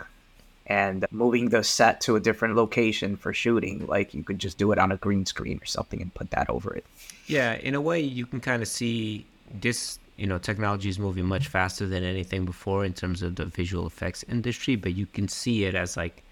[0.68, 4.72] and moving the set to a different location for shooting, like you could just do
[4.72, 6.86] it on a green screen or something and put that over it.
[7.28, 9.26] yeah in a way you can kind of see
[9.60, 13.46] this you know technology is moving much faster than anything before in terms of the
[13.46, 16.24] visual effects industry but you can see it as like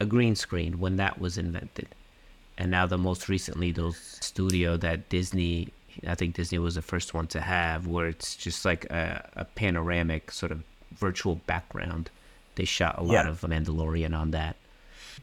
[0.00, 1.88] a green screen when that was invented
[2.62, 5.68] and now the most recently those studio that disney
[6.06, 9.44] i think disney was the first one to have where it's just like a, a
[9.44, 12.08] panoramic sort of virtual background
[12.54, 13.28] they shot a lot Yeah.
[13.30, 14.54] of mandalorian on that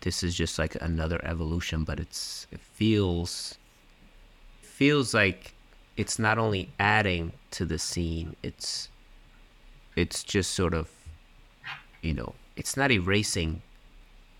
[0.02, 3.58] this is just like another evolution but it's it feels
[4.62, 5.54] feels like
[5.97, 8.89] it's not only adding to the scene it's
[9.95, 10.89] it's just sort of
[12.02, 13.62] you know it's not erasing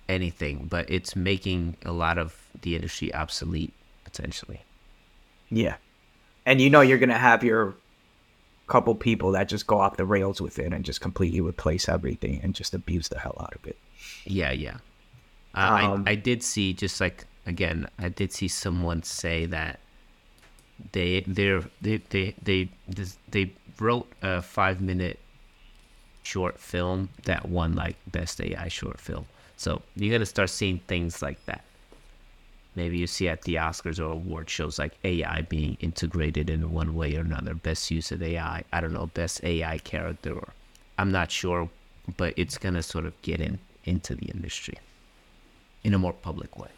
[0.08, 4.62] anything but it's making a lot of the industry obsolete potentially
[5.50, 5.76] Yeah.
[6.46, 7.76] And you know you're gonna have your
[8.68, 12.40] couple people that just go off the rails with it and just completely replace everything
[12.44, 13.78] and just abuse the hell out of it.
[14.26, 14.78] yeah yeah
[15.56, 19.80] uh, Um, I, I did see just like again i did see someone say that
[20.92, 22.70] they they're they they they
[23.32, 25.18] they wrote a five minute
[26.22, 29.26] short film that won like best ai short film
[29.58, 31.64] so you're gonna start seeing things like that
[32.80, 36.92] maybe you see at the oscars or award shows like ai being integrated in one
[37.00, 40.50] way or another best use of ai i don't know best ai character or
[40.98, 41.70] i'm not sure
[42.18, 44.78] but it's gonna sort of get in into the industry
[45.84, 46.70] in a more public way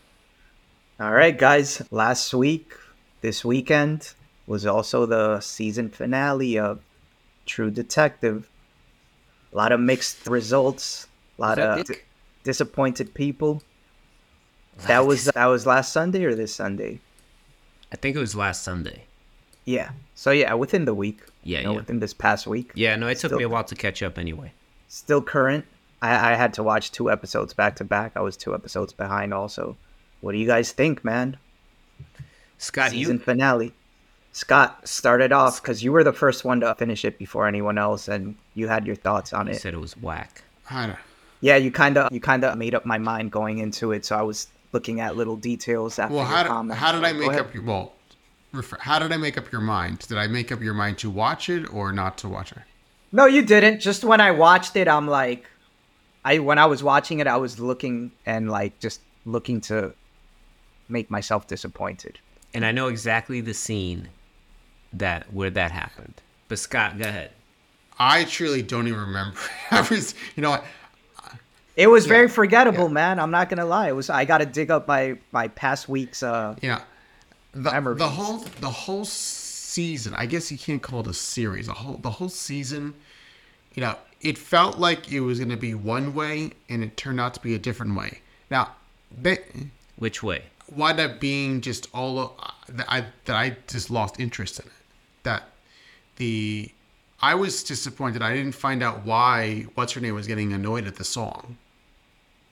[1.02, 1.82] All right, guys.
[1.90, 2.74] Last week,
[3.22, 4.14] this weekend
[4.46, 6.80] was also the season finale of
[7.48, 8.48] True Detective.
[9.52, 11.08] A lot of mixed results.
[11.40, 12.06] A lot of it?
[12.44, 13.64] disappointed people.
[14.88, 17.00] That was that was last Sunday or this Sunday?
[17.92, 19.04] I think it was last Sunday.
[19.66, 19.92] Yeah.
[20.16, 21.22] So yeah, within the week.
[21.44, 21.78] Yeah, you know, yeah.
[21.80, 22.72] within this past week.
[22.76, 24.54] Yeah, no, it took Still- me a while to catch up anyway.
[24.88, 25.66] Still current.
[26.02, 28.12] I, I had to watch two episodes back to back.
[28.16, 29.34] I was two episodes behind.
[29.34, 29.76] Also,
[30.22, 31.38] what do you guys think, man?
[32.58, 33.74] Scott, Season you finale.
[34.34, 38.08] Scott started off because you were the first one to finish it before anyone else,
[38.08, 39.52] and you had your thoughts on it.
[39.52, 39.62] you it.
[39.62, 40.44] said it was whack.
[40.70, 40.98] I don't,
[41.42, 44.16] Yeah, you kind of you kind of made up my mind going into it, so
[44.16, 46.80] I was looking at little details after well, your how did, comments.
[46.80, 47.94] how did I make up your well?
[48.52, 50.00] Refer, how did I make up your mind?
[50.00, 52.60] Did I make up your mind to watch it or not to watch it?
[53.12, 53.80] No, you didn't.
[53.80, 55.46] Just when I watched it, I'm like,
[56.24, 59.94] I when I was watching it, I was looking and like just looking to
[60.90, 62.20] make myself disappointed.
[62.54, 64.10] And I know exactly the scene
[64.94, 66.22] that where that happened.
[66.48, 67.32] But Scott, go ahead.
[67.98, 69.40] I truly don't even remember.
[69.72, 70.00] Every,
[70.36, 70.66] you know what?
[71.82, 73.20] It was very forgettable, man.
[73.20, 73.88] I'm not gonna lie.
[73.90, 74.10] It was.
[74.10, 76.22] I got to dig up my my past week's.
[76.22, 76.82] Uh, you know
[77.54, 77.98] the, Memories.
[77.98, 81.98] the whole the whole season i guess you can't call it a series a whole
[81.98, 82.94] the whole season
[83.74, 87.20] you know it felt like it was going to be one way and it turned
[87.20, 88.70] out to be a different way now
[89.22, 89.38] they
[89.98, 90.44] Which way?
[90.74, 92.34] wound up being just all o-
[92.70, 94.72] that i that i just lost interest in it
[95.24, 95.44] that
[96.18, 96.70] the
[97.22, 100.96] i was disappointed i didn't find out why what's her name was getting annoyed at
[100.96, 101.58] the song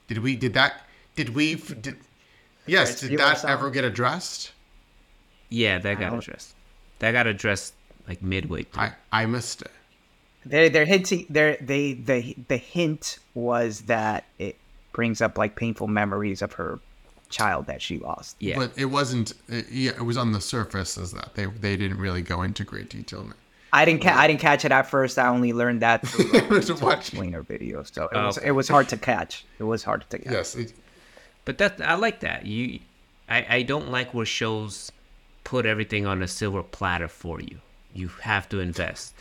[0.09, 0.81] did we did that
[1.15, 1.95] did we did
[2.65, 3.51] yes did that song.
[3.51, 4.51] ever get addressed
[5.49, 6.53] Yeah, that got addressed.
[6.99, 7.73] That got addressed
[8.07, 8.83] like midway through.
[8.83, 9.71] I I missed it.
[10.45, 11.25] they're they're hinting.
[11.29, 14.57] They're they the the hint was that it
[14.91, 16.79] brings up like painful memories of her
[17.29, 18.35] child that she lost.
[18.39, 18.57] yeah.
[18.57, 19.33] But it wasn't.
[19.47, 22.63] It, yeah, it was on the surface as that they they didn't really go into
[22.63, 23.21] great detail.
[23.21, 23.37] in it.
[23.71, 25.17] I didn't ca- I didn't catch it at first.
[25.19, 26.97] I only learned that through I was watching.
[27.23, 27.93] explainer videos.
[27.93, 29.45] So it Oh, was it was hard to catch.
[29.59, 30.31] It was hard to catch.
[30.31, 30.73] Yes, it,
[31.45, 32.45] But that I like that.
[32.45, 32.79] You
[33.29, 34.91] I, I don't like where shows
[35.43, 37.59] put everything on a silver platter for you.
[37.93, 39.13] You have to invest.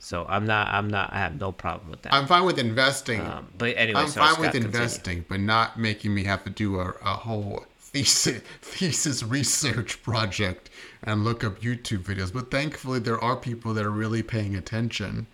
[0.00, 2.12] So I'm not I'm not I have no problem with that.
[2.12, 3.20] I'm fine with investing.
[3.20, 4.66] um, but anyway, I'm sorry, fine Scott, with continue.
[4.78, 10.68] investing, but not making me have to do a, a whole thesis thesis research project
[11.02, 12.32] and look up YouTube videos.
[12.32, 15.26] But thankfully, there are people that are really paying attention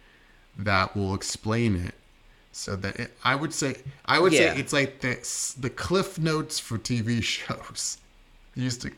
[0.57, 1.95] that will explain it.
[2.53, 4.55] So that it, I would say I would Yeah.
[4.55, 5.15] say it's like the
[5.59, 7.99] the cliff notes for TV shows.
[8.55, 8.91] Used to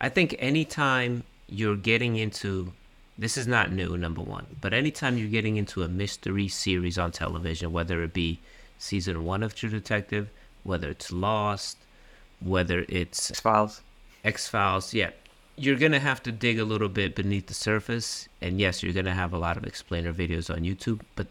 [0.00, 2.72] I think anytime you're getting into
[3.18, 7.12] this is not new, number one, but anytime you're getting into a mystery series on
[7.12, 8.38] television, whether it be
[8.78, 10.30] season one of True Detective,
[10.62, 11.76] whether it's Lost,
[12.44, 13.82] whether it's X Files.
[14.24, 15.10] X Files, yeah,
[15.56, 19.14] you're gonna have to dig a little bit beneath the surface, and yes, you're gonna
[19.14, 21.26] have a lot of explainer videos on YouTube, but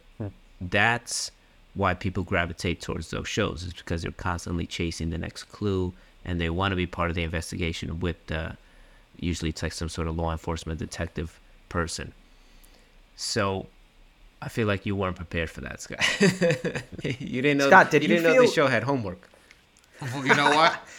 [0.59, 1.31] that's
[1.73, 5.93] why people gravitate towards those shows is because they're constantly chasing the next clue
[6.25, 8.51] and they want to be part of the investigation with uh,
[9.19, 12.11] usually it's like some sort of law enforcement detective person.
[13.15, 13.67] So
[14.41, 16.03] I feel like you weren't prepared for that, Scott.
[17.03, 17.67] you didn't know.
[17.67, 19.29] Scott, did you you didn't know the show had homework.
[20.01, 20.79] Well, you know what?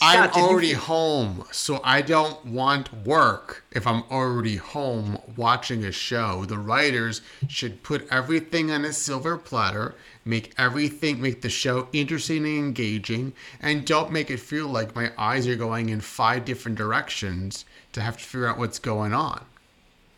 [0.00, 5.18] I'm Scott, did you already home, so I don't want work if I'm already home
[5.36, 6.44] watching a show.
[6.44, 12.38] The writers should put everything on a silver platter, make everything, make the show interesting
[12.44, 16.76] and engaging, and don't make it feel like my eyes are going in five different
[16.76, 19.44] directions to have to figure out what's going on.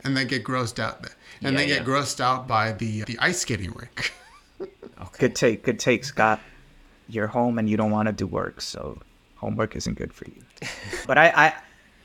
[0.02, 1.00] And then get grossed out.
[1.42, 1.84] And Yeah, then get yeah.
[1.84, 4.14] grossed out by the the ice skating rink.
[4.60, 5.18] okay.
[5.18, 5.62] Good take.
[5.64, 6.40] Good take, Scott.
[7.08, 8.98] You're home and you don't want to do work, so
[9.36, 10.42] homework isn't good for you.
[11.06, 11.54] But I I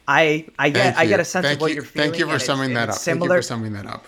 [0.07, 1.75] I, I get I get a sense Thank of what you.
[1.75, 2.09] you're feeling.
[2.11, 2.95] Thank you for summing that up.
[2.95, 4.05] it's Thank you for summing that up.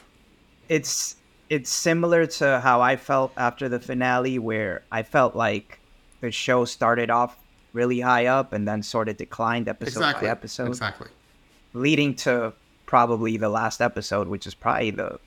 [0.69, 1.15] it's
[1.49, 5.79] it's similar to how I felt after the finale, where I felt like
[6.21, 7.37] the show started off
[7.73, 10.27] really high up and then sort of declined episode Exactly.
[10.27, 11.07] by episode, Exactly.
[11.73, 12.53] leading to
[12.85, 15.19] probably the last episode, which is probably the,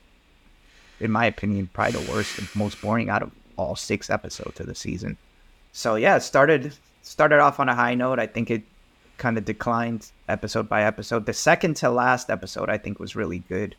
[0.99, 4.65] in my opinion, probably the worst and most boring out of all six episodes of
[4.65, 5.17] the season.
[5.71, 6.73] So yeah, it started
[7.07, 8.19] started off on a high note.
[8.19, 8.63] I think it
[9.17, 11.25] kind of declined episode by episode.
[11.25, 13.75] The second to last episode, I think, was really good.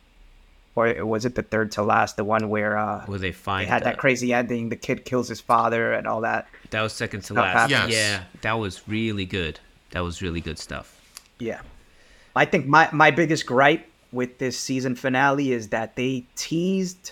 [0.75, 2.15] Or was it the third to last?
[2.15, 4.69] The one where uh, Where they they find had that uh, crazy ending.
[4.69, 6.47] The kid kills his father and all that.
[6.69, 7.71] That was second to last.
[7.71, 7.93] happens.
[7.93, 9.59] Yeah, that was really good.
[9.91, 10.95] That was really good stuff.
[11.39, 11.61] Yeah.
[12.35, 17.11] I think my, my biggest gripe with this season finale is that they teased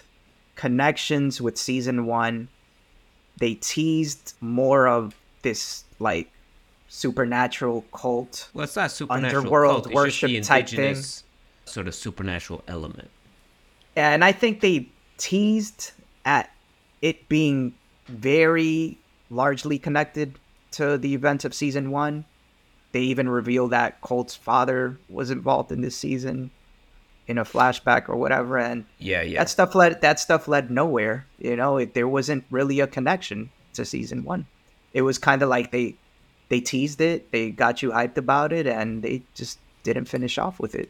[0.55, 2.47] connections with season one.
[3.37, 6.29] They teased more of this like
[6.87, 8.49] supernatural cult.
[8.53, 10.79] Well, it's not supernatural Underworld cult, it's just the worship type thing.
[10.79, 11.23] indigenous
[11.65, 13.09] Sort of supernatural element.
[13.95, 15.91] And I think they teased
[16.23, 16.49] at
[17.01, 17.73] it being
[18.07, 18.97] very
[19.29, 20.39] largely connected
[20.71, 22.23] to the events of season one.
[22.93, 26.49] they even reveal that Cohle's father was involved in this season
[27.27, 29.39] in a flashback or whatever and Yeah, yeah.
[29.39, 33.49] that stuff led that stuff led nowhere you know it, there wasn't really a connection
[33.73, 34.45] to season one
[34.93, 35.95] it was kind of like they
[36.49, 40.59] they teased it they got you hyped about it and they just didn't finish off
[40.59, 40.89] with it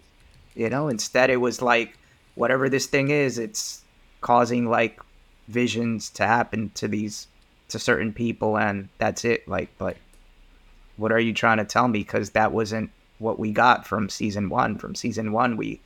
[0.58, 0.88] you know?
[0.88, 1.98] Instead it was like
[2.36, 3.84] whatever this thing is it's
[4.22, 5.00] causing like
[5.48, 7.28] visions to happen to these
[7.70, 9.98] to certain people and that's it like but
[10.98, 12.00] what are you trying to tell me?
[12.00, 14.78] Because that wasn't what we got from season one.
[14.78, 15.80] From season one we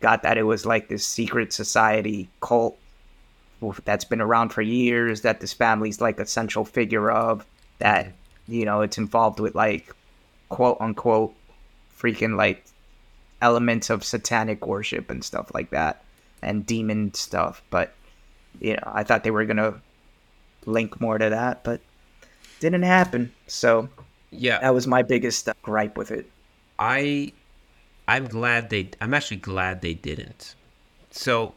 [0.00, 2.78] got that it was like this secret society cult
[3.84, 7.44] that's been around for years that this family's like a central figure of
[7.78, 8.12] that
[8.46, 9.94] you know it's involved with like
[10.48, 11.34] quote unquote
[11.96, 12.64] freaking like
[13.40, 16.02] elements of satanic worship and stuff like that
[16.42, 17.94] and demon stuff but
[18.60, 19.74] you know i thought they were gonna
[20.66, 21.80] link more to that but
[22.60, 23.88] didn't happen so
[24.30, 24.58] yeah.
[24.60, 26.28] that was my biggest gripe with it
[26.78, 27.32] I
[28.06, 30.54] I'm glad they I'm actually glad they didn't.
[31.10, 31.54] So,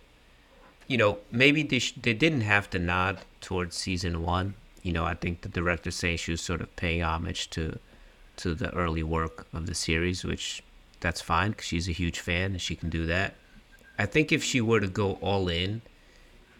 [0.87, 4.55] you know, maybe they sh- they didn't have to nod towards season 1.
[4.83, 7.79] You know, I think the director saying she was sort of paying homage to
[8.37, 10.63] to the early work of the series, which
[10.99, 13.35] that's fine cuz she's a huge fan and she can do that.
[13.99, 15.81] I think if she were to go all in,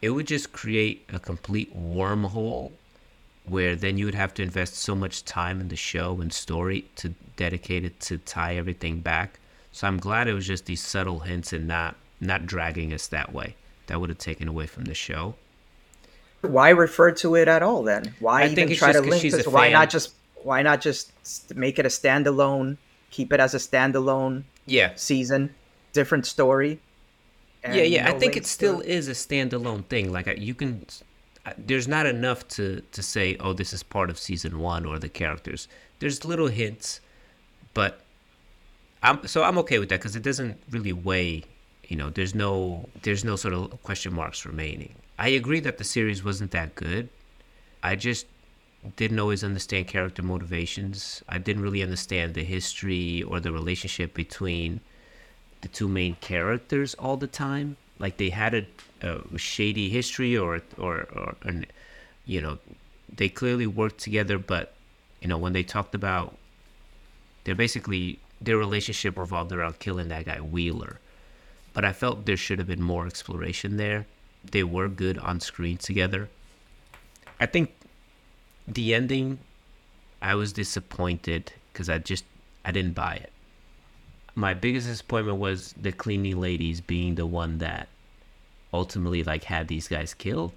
[0.02, 2.72] it would just create a complete wormhole
[3.46, 6.86] where then you would have to invest so much time in the show and story
[6.96, 9.40] to dedicate it to tie everything back.
[9.72, 13.34] So I'm glad it was just these subtle hints and not not dragging us that
[13.34, 13.56] way.
[13.88, 15.36] That would have taken away from the show.
[16.42, 19.38] Why refer to it at all then why I even try to link she's a
[19.38, 19.74] this why fan.
[19.74, 21.12] not just why not just
[21.56, 22.78] make it a standalone
[23.12, 24.92] keep it as a standalone Yeah.
[24.96, 25.54] season
[25.94, 26.80] different story
[27.64, 28.10] yeah, yeah.
[28.10, 30.12] I think it still is a standalone thing.
[30.12, 30.84] Like uh, you can,
[31.46, 34.98] uh, there's not enough to to say, oh, this is part of season one or
[34.98, 35.68] the characters.
[36.00, 37.02] There's little hints,
[37.76, 38.02] but
[39.04, 41.44] I'm so I'm okay with that because it doesn't really weigh.
[41.88, 44.96] You know, there's no there's no sort of question marks remaining.
[45.22, 47.08] I agree that the series wasn't that good.
[47.84, 48.26] I just
[48.96, 51.22] didn't always understand character motivations.
[51.30, 54.80] I didn't really understand the history or the relationship between
[55.62, 57.78] the two main characters all the time.
[58.00, 58.66] Like they had a,
[59.08, 61.68] a shady history, or or or an,
[62.26, 62.58] you know,
[63.16, 64.40] they clearly worked together.
[64.40, 64.74] But
[65.22, 66.36] you know, when they talked about,
[67.44, 71.00] they're basically their relationship revolved around killing that guy Wheeler.
[71.76, 74.08] But I felt there should have been more exploration there.
[74.44, 76.30] They were good on screen together.
[77.40, 77.74] I think
[78.68, 79.40] the ending,
[80.22, 82.26] I was disappointed because I just
[82.64, 83.32] I didn't buy it.
[84.36, 87.88] My biggest disappointment was the cleaning ladies being the one that
[88.74, 90.54] ultimately like had these guys killed.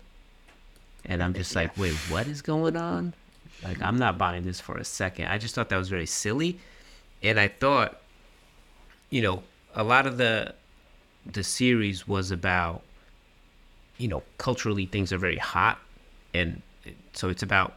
[1.06, 3.14] And i'm just like wait what is going on?
[3.62, 5.26] Like i'm not buying this for a second.
[5.26, 6.58] I just thought that was very silly.
[7.22, 8.00] And i thought
[9.10, 9.42] you know
[9.74, 10.54] a lot of the
[11.26, 12.82] the series was about
[13.98, 15.78] you know culturally things are very hot
[16.32, 16.62] and
[17.12, 17.74] so it's about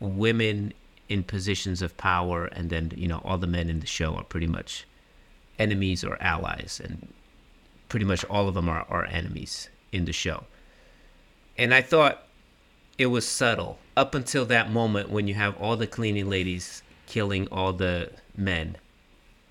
[0.00, 0.72] women
[1.08, 4.24] in positions of power and then you know all the men in the show are
[4.24, 4.86] pretty much
[5.58, 7.08] enemies or allies and
[7.88, 10.44] pretty much all of them are, are enemies in the show.
[11.56, 12.24] And i thought
[12.98, 17.48] it was subtle up until that moment when you have all the cleaning ladies killing
[17.48, 18.76] all the men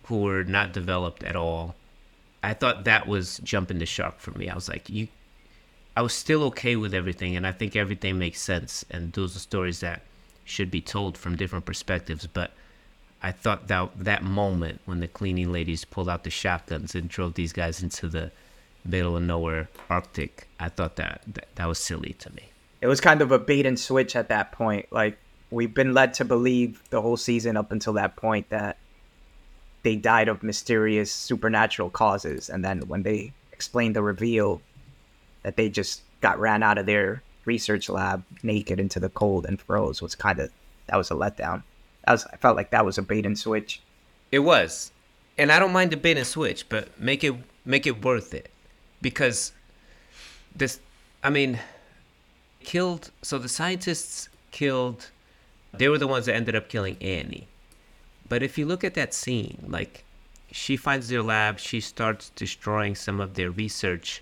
[0.03, 1.75] who were not developed at all.
[2.43, 4.47] I thought that was jumping the shark for me.
[4.47, 5.07] I was like you
[5.97, 9.39] i was still okay with everything and i think everything makes sense and those are
[9.39, 10.01] stories that
[10.47, 12.25] should be told from different perspectives.
[12.25, 12.51] But
[13.21, 17.33] I thought that that moment when the cleaning ladies pulled out the shotguns and drove
[17.33, 18.31] these guys into the
[18.86, 22.43] middle of nowhere Arctic, I thought that that, that was silly to me.
[22.81, 24.86] it was kind of a bait and switch at that point.
[24.91, 25.17] Like
[25.51, 28.77] we've been led to believe the whole season up until that point that
[29.83, 34.62] they died of mysterious supernatural causes, and then when they explained the reveal
[35.47, 39.62] that they just got ran out of their research lab naked into the cold and
[39.62, 40.51] froze was kind of
[40.88, 41.63] that was a letdown.
[42.06, 43.81] That was I felt like that was a bait and switch.
[44.29, 44.91] It was,
[45.37, 47.33] and I don't mind the bait and switch, but make it
[47.63, 48.50] make it worth it,
[49.02, 49.54] because
[50.54, 50.81] this.
[51.23, 51.60] I mean,
[52.60, 53.12] killed.
[53.21, 55.12] So the scientists killed.
[55.71, 57.48] They were the ones that ended up killing Annie.
[58.27, 60.04] But if you look at that scene, like
[60.52, 64.21] she finds their lab, she starts destroying some of their research,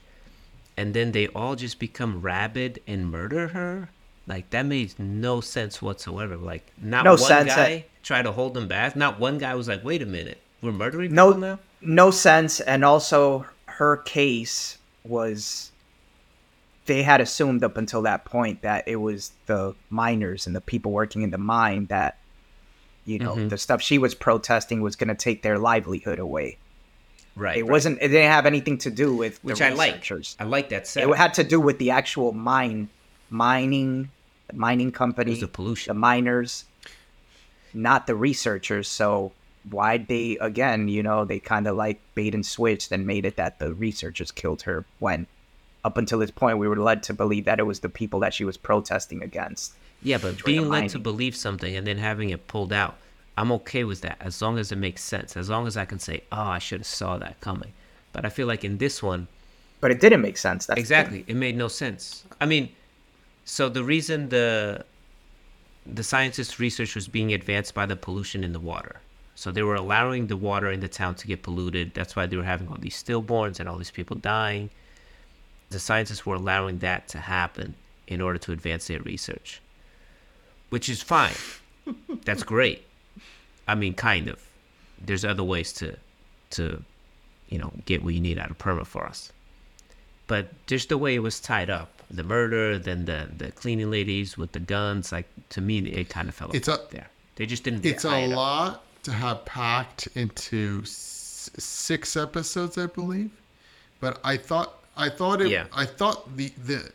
[0.77, 3.89] and then they all just become rabid and murder her.
[4.27, 6.35] Like that made no sense whatsoever.
[6.35, 8.95] Like not No one sense, guy tried to hold them back.
[8.95, 12.59] Not one guy was like, "Wait a minute, we're murdering No, people now." no sense,
[12.59, 15.71] and also her case was
[16.87, 20.91] they had assumed up until that point that it was the miners and the people
[20.91, 22.17] working in the mine that
[23.07, 23.49] you know, Mhm.
[23.49, 26.57] the stuff she was protesting was going to take their livelihood away.
[27.35, 27.57] Right.
[27.57, 27.71] It right.
[27.71, 27.99] wasn't.
[28.01, 29.93] It didn't have anything to do with which the I like.
[29.95, 30.37] researchers.
[30.39, 31.07] I like that set.
[31.07, 32.89] It had to do with the actual mine,
[33.29, 34.09] mining,
[34.53, 35.47] mining It company, the
[35.87, 36.65] the miners,
[37.73, 38.87] not the researchers.
[38.87, 39.33] So
[39.69, 43.35] why they again, you know, they kind of like bait and switched and made it
[43.35, 45.27] that the researchers killed her when
[45.83, 48.33] up until this point we were led to believe that it was the people that
[48.33, 49.73] she was protesting against.
[50.01, 52.97] Yeah, but being led to believe something and then having it pulled out,
[53.37, 55.35] I'm okay with that as long as it makes sense.
[55.37, 57.73] As long as I can say, "Oh, I should have saw that coming."
[58.13, 59.27] But I feel like in this one,
[59.81, 60.65] But it didn't make sense.
[60.65, 62.23] That's exactly, it made no sense.
[62.41, 62.69] I mean,
[63.43, 64.85] so the reason the
[65.85, 69.01] the scientists' research was being advanced by the pollution in the water.
[69.35, 71.93] So they were allowing the water in the town to get polluted.
[71.93, 74.69] That's why they were having all these stillborns and all these people dying.
[75.69, 77.75] The scientists were allowing that to happen
[78.07, 79.61] in order to advance their research,
[80.69, 81.35] which is fine.
[82.23, 82.85] That's great.
[83.67, 84.41] I mean, kind of.
[85.03, 85.97] There's other ways to,
[86.51, 86.81] to,
[87.49, 89.31] you know, get what you need out of permafrost.
[90.27, 94.37] But just the way it was tied up, the murder, then the the cleaning ladies
[94.37, 97.09] with the guns, like to me, it kind of fell It's a- there.
[97.35, 97.85] They just didn't.
[97.85, 98.29] It's a up.
[98.35, 103.29] lot to have packed into s- six episodes, I believe.
[103.99, 105.49] But I thought I thought it.
[105.49, 105.65] Yeah.
[105.73, 106.91] I thought the the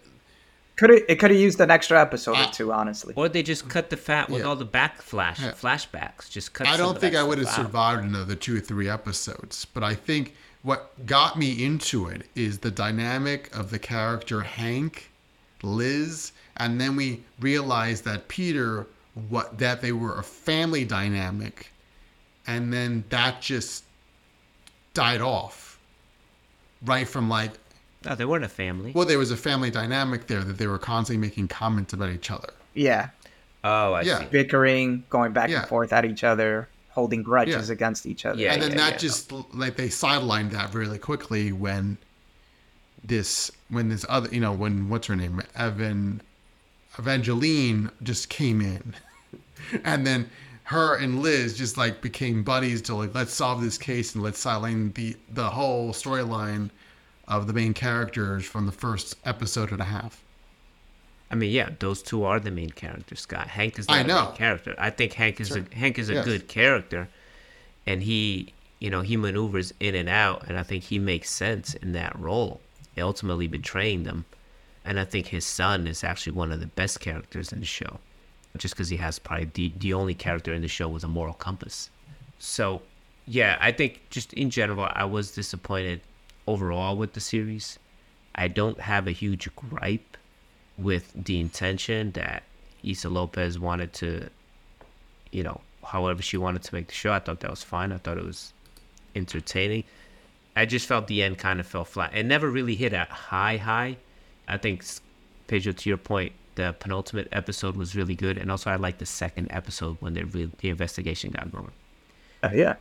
[0.81, 1.05] Could it?
[1.11, 3.13] It could have used an extra episode Uh, or two, honestly.
[3.15, 4.49] Or they just cut the fat with Yeah.
[4.49, 5.51] all the back flash Yeah.
[5.53, 6.31] flashbacks.
[6.31, 6.67] Just cut.
[6.67, 9.67] I don't think I would have survived another two or three episodes.
[9.67, 15.11] But I think what got me into it is the dynamic of the character Hank,
[15.63, 18.87] Liz, and then we realized that Peter,
[19.29, 21.73] what that they were a family dynamic,
[22.47, 23.85] and then that just
[24.95, 25.79] died off.
[26.83, 27.51] Right from like,
[28.05, 28.93] No, they weren't a family.
[28.95, 32.31] well, there was a family dynamic there that they were constantly making comments about each
[32.31, 32.49] other.
[32.75, 33.11] Yeah,
[33.63, 34.21] oh, I Yeah.
[34.21, 34.25] see.
[34.31, 35.61] bickering, going back Yeah.
[35.61, 37.73] and forth at each other, holding grudges Yeah.
[37.75, 38.39] against each other.
[38.41, 38.99] Yeah, and then yeah, that yeah.
[38.99, 41.99] just like they sidelined that really quickly when
[43.05, 46.21] this when this other you know when what's her name Evan
[46.99, 48.95] Evangeline just came in
[49.85, 50.29] and then
[50.65, 54.39] her and Liz just like became buddies to like let's solve this case and let's
[54.39, 56.69] sideline the the whole storyline
[57.31, 60.23] of the main characters from the first episode and a half.
[61.31, 63.21] I mean, yeah, those two are the main characters.
[63.21, 64.25] Scott Hank is I not a know.
[64.27, 64.75] main character.
[64.77, 66.25] I think Hank is a Hank is a Yes.
[66.25, 67.09] good character,
[67.87, 71.75] and he, you know, he maneuvers in and out, and I think he makes sense
[71.75, 72.61] in that role,
[72.99, 74.25] ultimately betraying them.
[74.85, 78.01] And I think his son is actually one of the best characters in the show,
[78.57, 81.35] just because he has probably the, the only character in the show with a moral
[81.35, 81.91] compass.
[82.41, 82.83] So,
[83.27, 86.01] yeah, I think just in general, I was disappointed
[86.51, 87.79] overall with the series.
[88.35, 90.17] I don't have a huge gripe
[90.79, 92.43] with the intention that
[92.83, 94.29] Issa Lopez wanted to,
[95.31, 97.13] you know, however she wanted to make the show.
[97.13, 97.93] I thought that was fine.
[97.93, 98.53] I thought it was
[99.15, 99.85] entertaining.
[100.57, 102.15] I just felt the end kind of fell flat.
[102.15, 103.97] It never really hit a high high.
[104.49, 104.85] I think,
[105.47, 109.07] Pedro, to your point, the penultimate episode was really good, and also I liked the
[109.07, 111.71] second episode when the re- the investigation got going.
[112.43, 112.75] Uh, yeah.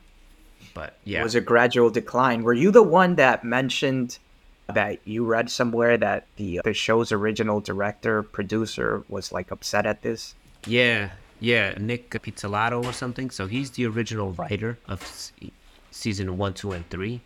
[0.73, 2.43] But yeah, It was a gradual decline.
[2.43, 4.19] Were you the one that mentioned
[4.67, 10.01] that you read somewhere that the the show's original director producer was like upset at
[10.01, 10.35] this?
[10.67, 13.29] Yeah, yeah, Nic Pizzolatto or something.
[13.29, 15.51] So he's the original writer of se-
[15.91, 17.21] season one, two, and three.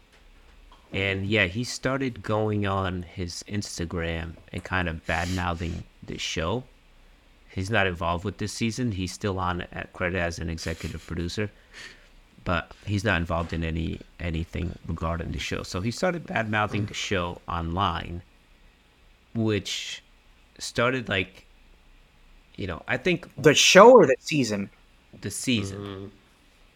[0.94, 6.64] And yeah, he started going on his Instagram and kind of bad mouthing the show.
[7.50, 8.92] He's not involved with this season.
[8.92, 11.50] He's still on at credit as an executive producer,
[12.44, 15.64] but he's not involved in any anything regarding the show.
[15.64, 18.22] So he started bad mouthing the show online,
[19.34, 20.04] which
[20.58, 21.46] started like,
[22.56, 24.70] you know, I think The show or the season?
[25.22, 25.80] the season.
[25.80, 26.06] Mm-hmm.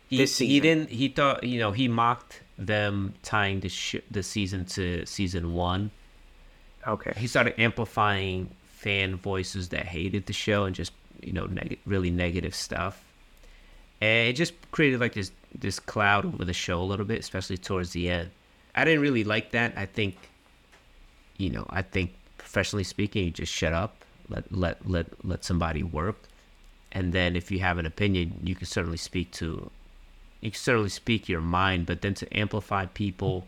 [0.10, 0.90] He, This he didn't.
[0.90, 5.92] He thought you know he mocked them tying the sh- the season to season one.
[6.88, 7.12] Okay.
[7.18, 12.10] He started amplifying fan voices that hated the show and just you know neg- really
[12.12, 13.04] negative stuff,
[14.00, 17.58] and it just created like this this cloud over the show a little bit, especially
[17.58, 18.30] towards the end.
[18.76, 19.74] I didn't really like that.
[19.76, 20.16] I think,
[21.38, 25.84] you know, I think professionally speaking, you just shut up, let let let let somebody
[25.84, 26.18] work,
[26.92, 29.72] and then if you have an opinion, you can certainly speak to,
[30.42, 31.86] you can certainly speak your mind.
[31.86, 33.48] But then to amplify people,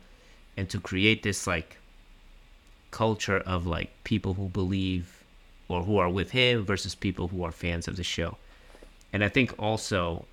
[0.57, 1.78] and to create this like
[2.91, 5.24] culture of like people who believe
[5.68, 8.38] or who are with him versus people who are fans of the show.
[9.14, 10.26] And I think also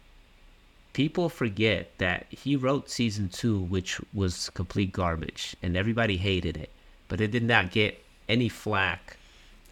[0.97, 6.71] people forget that he wrote season two, which was complete garbage, and everybody hated it,
[7.09, 9.19] but it did not get any flack.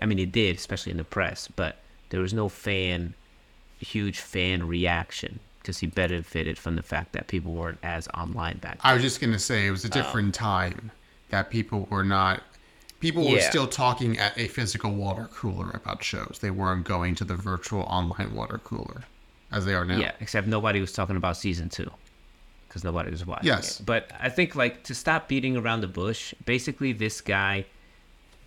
[0.02, 1.76] I mean, it did, especially in the press, but
[2.10, 3.14] there was no fan,
[3.78, 8.78] huge fan reaction because he benefited from the fact that people weren't as online back.
[8.82, 9.92] I was just gonna say it was a oh.
[9.92, 10.90] different time
[11.30, 12.42] that people were not.
[13.00, 13.48] People were Yeah.
[13.48, 16.40] still talking at a physical water cooler about shows.
[16.42, 19.04] They weren't going to the virtual online water cooler,
[19.54, 19.98] as they are now.
[19.98, 21.90] Yeah, except nobody was talking about season two
[22.68, 23.46] because nobody was watching.
[23.46, 23.78] Yes.
[23.78, 23.86] it.
[23.86, 26.34] but I think like to stop beating around the bush.
[26.44, 27.66] Basically, this guy,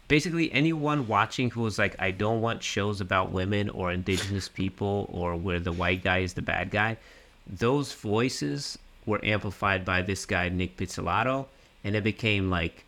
[0.09, 5.09] basically anyone watching who was like, I don't want shows about women or indigenous people
[5.13, 6.97] or where the white guy is the bad guy.
[7.47, 11.45] Those voices were amplified by this guy Nic Pizzolatto,
[11.85, 12.83] and it became like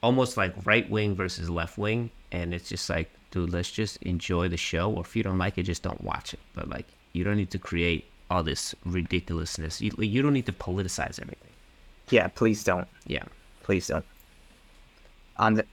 [0.00, 4.46] almost like right wing versus left wing, and it's just like, dude, let's just enjoy
[4.46, 6.40] the show, or if you don't like it, just don't watch it.
[6.54, 6.86] But like,
[7.16, 9.80] you don't need to create all this ridiculousness.
[9.80, 11.50] You, you don't need to politicize everything.
[12.10, 12.86] Yeah, please don't.
[13.06, 13.24] Yeah.
[13.62, 14.04] Please don't.
[15.38, 15.64] On the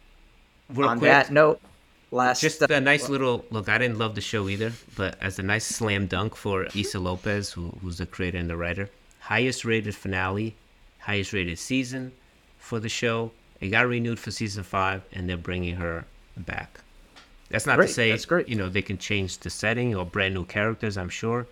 [0.69, 1.61] Real on quick, that note,
[2.09, 3.69] last just a nice little look.
[3.69, 7.51] I didn't love the show either, but as a nice slam dunk for Issa Lopez,
[7.51, 8.89] who, who's the creator and the writer,
[9.19, 10.55] highest rated finale,
[10.99, 12.13] highest rated season
[12.57, 13.31] for the show.
[13.61, 16.79] It got renewed for season five, and they're bringing her back.
[17.53, 18.49] That's not Great, to say that's great.
[18.49, 20.97] you know they can change the setting or brand new characters.
[20.97, 21.47] I'm sure,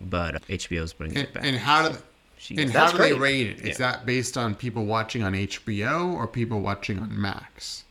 [0.00, 1.44] but HBO's bringing And, it back.
[1.44, 1.98] and how do
[2.36, 3.60] She- and how do they rate it?
[3.62, 3.92] Is Yeah.
[3.92, 7.82] that based on people watching on HBO or people watching on Max?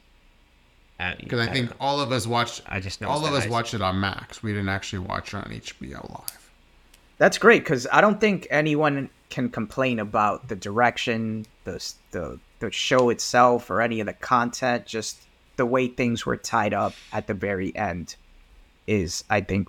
[0.99, 1.75] Uh, Because I don't think know.
[1.81, 2.61] all of us watched.
[2.67, 3.49] I just all of us highest.
[3.49, 4.41] watched it on Max.
[4.41, 6.49] We didn't actually watch it on HBO live.
[7.17, 12.71] That's great because I don't think anyone can complain about the direction, the the the
[12.71, 14.85] show itself, or any of the content.
[14.85, 15.17] Just
[15.57, 18.15] the way things were tied up at the very end
[18.87, 19.67] is, I think,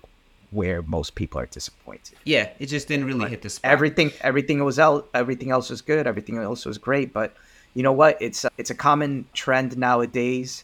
[0.51, 2.17] where most people are disappointed.
[2.25, 3.71] yeah, it just didn't really hit the spot.
[3.71, 6.07] Everything, everything was el- everything else was good.
[6.07, 7.13] Everything else was great.
[7.13, 7.35] But
[7.75, 8.17] you know what?
[8.19, 10.63] It's a, it's a common trend nowadays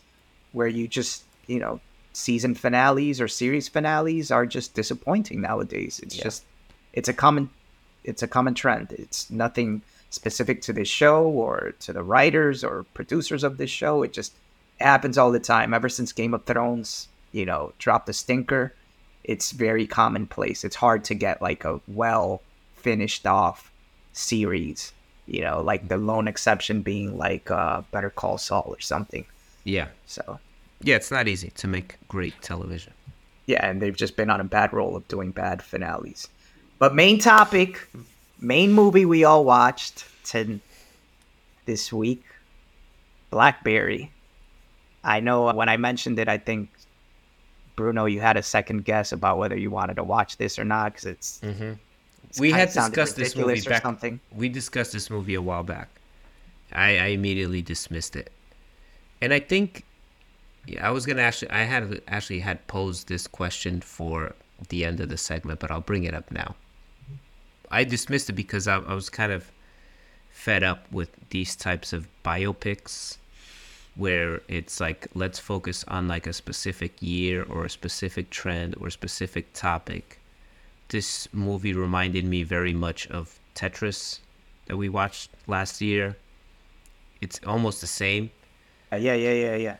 [0.53, 1.79] where you just you know
[2.13, 5.99] season finales or series finales are just disappointing nowadays.
[6.01, 6.23] It's Yeah.
[6.23, 6.45] just
[6.93, 7.49] it's a common
[8.03, 8.91] it's a common trend.
[8.91, 14.01] It's nothing specific to this show or to the writers or producers of this show.
[14.01, 14.33] It just
[14.79, 15.73] happens all the time.
[15.73, 18.73] Ever since Game of Thrones, you know, dropped the stinker,
[19.23, 20.63] it's very commonplace.
[20.63, 22.41] It's hard to get like a well
[22.75, 23.71] finished off
[24.13, 24.91] series.
[25.27, 29.25] You know, like the lone exception being like uh, Better Call Saul or something.
[29.63, 30.39] yeah, So
[30.81, 32.93] yeah, it's not easy to make great television.
[33.47, 36.27] yeah, and they've just been on a bad roll of doing bad finales.
[36.77, 37.89] But main topic,
[38.39, 40.59] main movie we all watched to
[41.65, 42.23] this week,
[43.31, 44.11] Blackberry.
[45.05, 46.69] I know when I mentioned it, I think
[47.75, 50.93] Bruno, you had a second guess about whether you wanted to watch this or not
[50.93, 51.73] because it's, Mm-hmm.
[52.29, 53.83] it's we had discussed this movie back.
[53.83, 54.19] something.
[54.33, 55.89] We discussed this movie a while back.
[56.73, 58.31] I, I immediately dismissed it,
[59.21, 59.85] and I think
[60.65, 64.33] yeah, I was gonna actually I had actually had posed this question for
[64.69, 66.55] the end of the segment, but I'll bring it up now.
[67.69, 69.51] I dismissed it because I, I was kind of
[70.31, 73.17] fed up with these types of biopics
[73.95, 78.87] where it's like let's focus on like a specific year or a specific trend or
[78.87, 80.19] a specific topic
[80.89, 84.19] this movie reminded me very much of Tetris
[84.67, 86.15] that we watched last year.
[87.21, 88.31] It's almost the same.
[88.91, 89.77] Uh, yeah, yeah, yeah, yeah.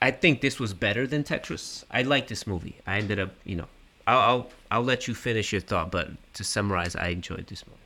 [0.00, 1.84] I think this was better than Tetris.
[1.90, 2.76] I like this movie.
[2.86, 3.68] I ended up, you know,
[4.06, 7.79] I'll, I'll I'll let you finish your thought, but to summarize, I enjoyed this movie.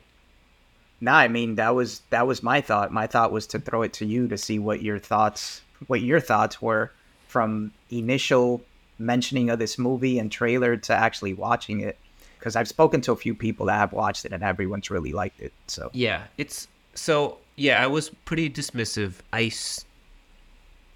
[1.01, 2.91] No, I mean that was that was my thought.
[2.91, 6.19] My thought was to throw it to you to see what your thoughts what your
[6.19, 6.91] thoughts were
[7.27, 8.61] from initial
[8.97, 11.97] mentioning of this movie and trailer to actually watching it.
[12.39, 15.41] Because I've spoken to a few people that have watched it and everyone's really liked
[15.41, 15.51] it.
[15.67, 17.83] So Yeah, it's so yeah.
[17.83, 19.15] I was pretty dismissive.
[19.33, 19.51] I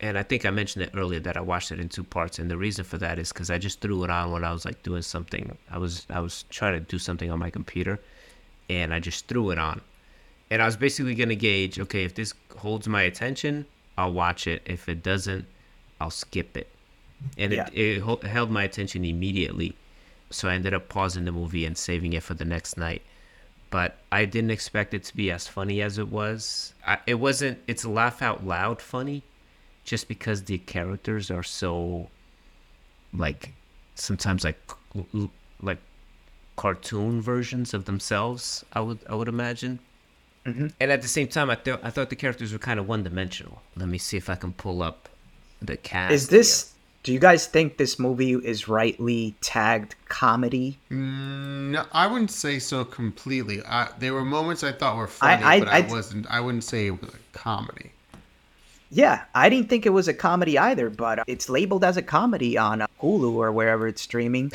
[0.02, 2.50] and I think I mentioned it earlier that I watched it in two parts, and
[2.50, 4.82] the reason for that is because I just threw it on when I was like
[4.84, 5.58] doing something.
[5.70, 8.00] I was I was trying to do something on my computer,
[8.70, 9.82] and I just threw it on,
[10.52, 13.66] and I was basically gonna gauge okay if this holds my attention,
[13.98, 14.62] I'll watch it.
[14.66, 15.46] If it doesn't,
[16.00, 16.68] I'll skip it,
[17.38, 17.68] and Yeah.
[17.74, 19.76] it, it held my attention immediately.
[20.32, 23.02] So I ended up pausing the movie and saving it for the next night
[23.72, 26.74] but I didn't expect it to be as funny as it was.
[26.88, 27.60] I, it wasn't.
[27.68, 29.22] It's laugh out loud funny,
[29.84, 32.10] just because the characters are so,
[33.14, 33.54] like,
[33.94, 34.58] sometimes like
[35.62, 35.78] like
[36.64, 38.66] cartoon versions of themselves.
[38.78, 39.80] I would I would imagine.
[40.46, 40.72] Mhm.
[40.82, 43.04] And at the same time, I thought I thought the characters were kind of one
[43.10, 43.62] dimensional.
[43.82, 45.00] Let me see if I can pull up
[45.62, 46.14] the cast.
[46.14, 46.52] is this
[47.04, 50.78] do you guys think this movie is rightly tagged comedy?
[50.92, 53.58] Mm, No, I wouldn't say so completely.
[53.66, 56.26] I, there were moments I thought were funny, I- but I, I- wasn't.
[56.38, 57.92] I wouldn't say it was a comedy.
[58.92, 62.58] Yeah, I didn't think it was a comedy either, but it's labeled as a comedy
[62.58, 64.52] on uh, Hulu or wherever it's streaming,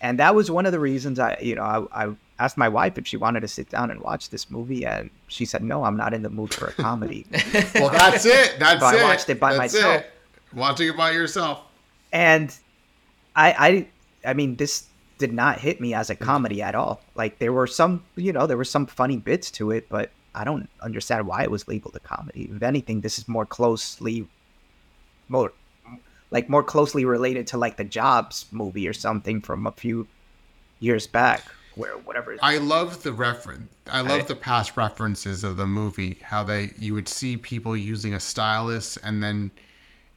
[0.00, 2.98] and that was one of the reasons I, you know, I, I asked my wife
[2.98, 5.96] if she wanted to sit down and watch this movie, and she said, "No, I'm
[5.96, 7.26] not in the mood for a comedy."
[7.74, 8.56] Well, that's it.
[8.58, 10.02] That's So I watched it by That's myself.
[10.02, 10.10] it.
[10.54, 11.62] Watching it by yourself.
[12.12, 12.54] and
[13.36, 13.86] I,
[14.24, 14.86] I, I mean, this
[15.18, 16.24] did not hit me as a mm-hmm.
[16.24, 17.00] comedy at all.
[17.14, 20.44] Like there were some, you know, there were some funny bits to it, but I
[20.44, 22.50] don't understand why it was labeled a comedy.
[22.52, 24.26] If anything, this is more closely,
[25.28, 25.52] more,
[26.30, 30.06] like more closely related to like the Jobs movie or something from a few
[30.80, 31.42] years back,
[31.74, 32.36] where whatever.
[32.42, 33.72] I love the reference.
[33.90, 36.18] I love I- the past references of the movie.
[36.22, 39.50] How they you would see people using a stylus, and then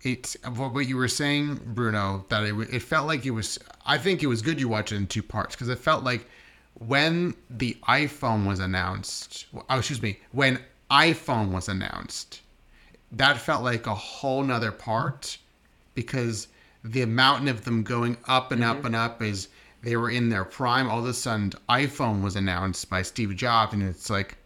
[0.02, 2.26] it's what what you were saying, Bruno.
[2.30, 3.60] That it, it felt like it was.
[3.86, 6.28] I think it was good you watched it in two parts because it felt like
[6.76, 9.46] when the iPhone was announced.
[9.70, 10.20] Oh, excuse me.
[10.32, 10.60] When
[10.90, 12.42] iPhone was announced,
[13.12, 15.38] that felt like a whole nother part
[15.94, 16.48] because
[16.84, 18.88] the amount of them going up and up mm-hmm.
[18.88, 19.48] and up is
[19.84, 20.90] they were in their prime.
[20.90, 24.38] All of a sudden, iPhone was announced by Steve Jobs, and it's like,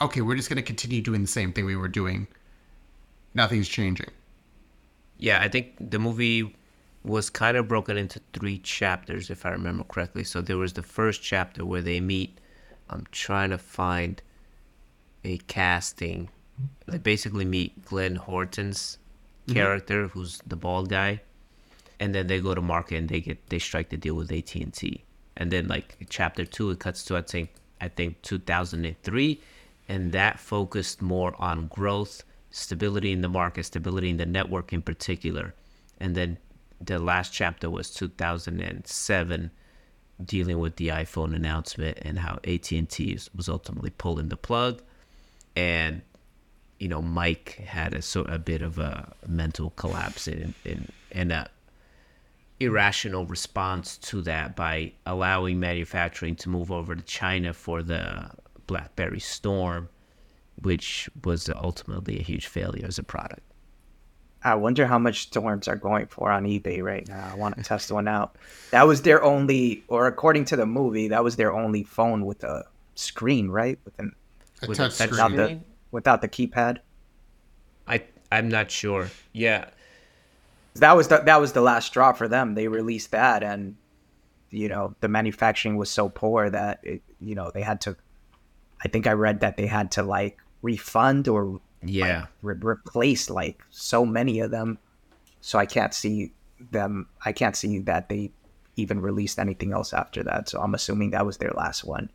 [0.00, 2.26] okay, we're just going to continue doing the same thing we were doing.
[3.34, 4.10] Nothing's changing.
[5.18, 6.56] Yeah, I think the movie
[7.04, 10.24] was kind of broken into three chapters, if I remember correctly.
[10.24, 12.38] So there was the first chapter where they meet.
[12.88, 14.20] I'm trying to find
[15.24, 16.28] a casting.
[16.86, 18.98] They basically meet Glenn Howerton's
[19.50, 19.58] Mm-hmm.
[19.58, 21.20] character, who's the bald guy,
[21.98, 24.54] and then they go to market and they get they strike the deal with AT
[24.54, 25.04] and T.
[25.36, 29.40] And then like chapter two, it cuts to I think I think 2003,
[29.88, 34.82] and that focused more on growth, stability in the market, stability in the network in
[34.82, 35.54] particular.
[35.98, 36.38] And then
[36.80, 39.50] the last chapter was 2007,
[40.24, 44.82] dealing with the iPhone announcement and how AT&T was ultimately pulling the plug,
[45.56, 46.02] and
[46.80, 51.30] you know Mike had a sort a bit of a mental collapse in in and
[51.30, 51.48] a
[52.58, 58.30] irrational response to that by allowing manufacturing to move over to China for the
[58.66, 59.88] BlackBerry Storm,
[60.60, 63.40] which was ultimately a huge failure as a product.
[64.42, 67.30] I wonder how much storms are going for on eBay right now.
[67.32, 68.36] I want to test one out.
[68.70, 72.42] That was their only, or according to the movie, that was their only phone with
[72.44, 72.64] a
[72.94, 73.78] screen, right?
[73.84, 74.14] With an,
[74.62, 75.36] A With touch touch without screen.
[75.36, 75.64] the Screen?
[75.90, 76.78] Without the keypad.
[77.86, 79.10] I I'm not sure.
[79.32, 79.70] Yeah,
[80.74, 82.54] That was the that was the last straw for them.
[82.54, 83.76] They released that, and
[84.50, 87.96] you know the manufacturing was so poor that it, you know they had to.
[88.84, 92.26] I think I read that they had to like refund or yeah.
[92.42, 94.78] re- replace like so many of them.
[95.40, 96.32] So I can't see
[96.70, 97.08] them.
[97.24, 98.32] I can't see that they
[98.76, 100.48] even released anything else after that.
[100.48, 102.10] So I'm assuming that was their last one.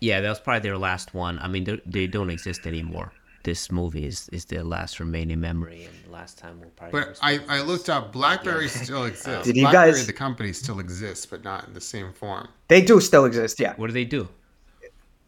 [0.00, 1.38] Yeah, that was probably their last one.
[1.38, 3.12] I mean, they, they don't exist anymore.
[3.44, 7.00] This movie is, is their last remaining memory, and the last time we'll probably.
[7.00, 8.12] But I, I looked up.
[8.12, 9.46] BlackBerry still exists.
[9.46, 12.48] Did you BlackBerry, guys- the company, still exists, but not in the same form.
[12.66, 13.60] They do still exist.
[13.60, 14.28] Yeah, what do they do?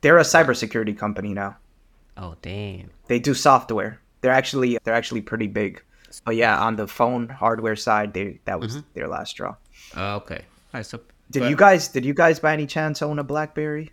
[0.00, 1.56] they're a cybersecurity company now.
[2.16, 2.90] Oh, damn.
[3.06, 4.00] They do software.
[4.20, 5.82] They're actually they're actually pretty big.
[6.24, 8.88] But yeah, on the phone hardware side, they that was mm-hmm.
[8.94, 9.54] their last straw.
[9.96, 10.42] Oh, okay.
[10.74, 11.00] All right, so
[11.30, 13.92] Did but you guys did you guys by any chance own a BlackBerry?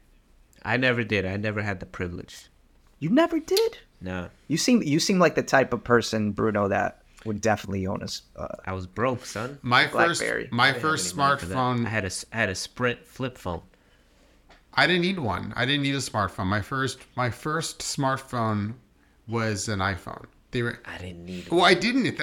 [0.66, 1.26] I never did.
[1.26, 2.48] I never had the privilege.
[3.00, 3.78] You never did.
[4.02, 8.02] No, You seem you seem like the type of person, Bruno, that would definitely own
[8.02, 8.06] a.
[8.06, 9.58] s- Uh, I was broke, son.
[9.62, 10.44] My BlackBerry.
[10.46, 11.56] first, my I didn't have first any money for that.
[11.56, 11.86] smartphone.
[11.86, 13.62] I had a s- I had a Sprint flip phone.
[14.74, 15.54] I didn't need one.
[15.56, 16.48] I didn't need a smartphone.
[16.48, 18.74] My first my first smartphone
[19.28, 20.26] was an iPhone.
[20.56, 21.50] They were I didn't need.
[21.50, 22.18] well, I didn't.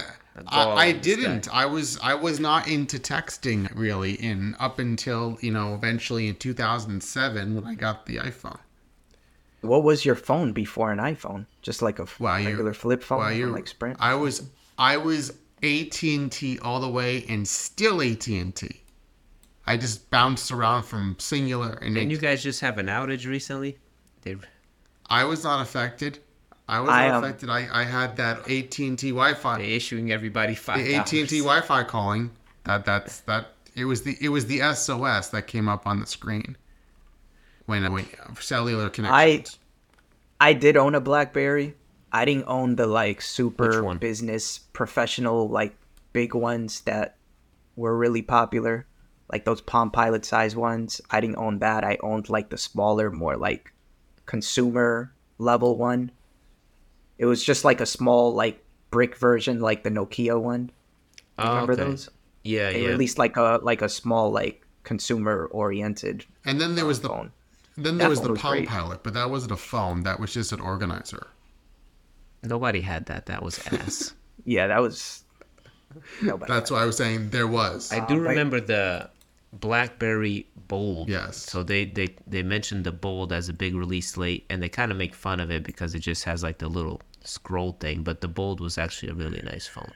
[0.46, 1.54] I, I didn't.
[1.54, 6.36] I was I was not into texting really in up until you know eventually in
[6.36, 8.58] 2007 when I got the iPhone.
[9.60, 11.44] what was your phone before an iPhone?
[11.60, 13.98] Just like a Well, regular flip phone, Well, from, like Sprint.
[14.00, 18.80] I was I was AT and T all the way and still AT and T.
[19.66, 23.76] I just bounced around from Cingular and Didn't you guys just have an outage recently?
[24.22, 24.36] They,
[25.10, 26.20] I was not affected.
[26.72, 27.50] I was I, not um, affected.
[27.50, 29.58] I, I had that AT and T Wi-Fi.
[29.58, 30.82] they issuing everybody five.
[30.82, 32.30] the AT and T Wi-Fi calling.
[32.64, 33.48] That that's that.
[33.76, 36.56] It was the it was the SOS that came up on the screen
[37.66, 38.06] when when
[38.40, 39.58] cellular connections.
[40.40, 41.74] I I did own a BlackBerry.
[42.10, 45.76] I didn't own the like super business professional like
[46.14, 47.16] big ones that
[47.76, 48.86] were really popular,
[49.30, 51.02] like those Palm Pilot size ones.
[51.10, 51.84] I didn't own that.
[51.84, 53.74] I owned like the smaller, more like
[54.24, 56.10] consumer level one.
[57.22, 58.58] It was just like a small like
[58.90, 60.70] brick version, like the Nokia one.
[61.38, 61.84] Oh, Remember okay.
[61.84, 62.08] those?
[62.42, 62.88] Yeah, They yeah.
[62.88, 67.30] released like a like a small like consumer oriented and then there was the phone.
[67.76, 68.68] then That there was the was Palm great.
[68.68, 70.02] Pilot, but that wasn't a phone.
[70.02, 71.28] That was just an organizer.
[72.42, 73.26] Nobody had that.
[73.26, 74.14] That was ass.
[74.44, 75.22] Yeah, that was
[76.20, 76.52] nobody.
[76.52, 77.92] That's why I was saying there was.
[77.92, 79.08] I do Uh, but- remember the
[79.52, 81.08] BlackBerry Bold.
[81.08, 81.36] Yes.
[81.36, 84.90] So they they they mentioned the Bold as a big release late, and they kind
[84.90, 88.02] of make fun of it because it just has like the little scroll thing.
[88.02, 89.92] But the Bold was actually a really nice phone.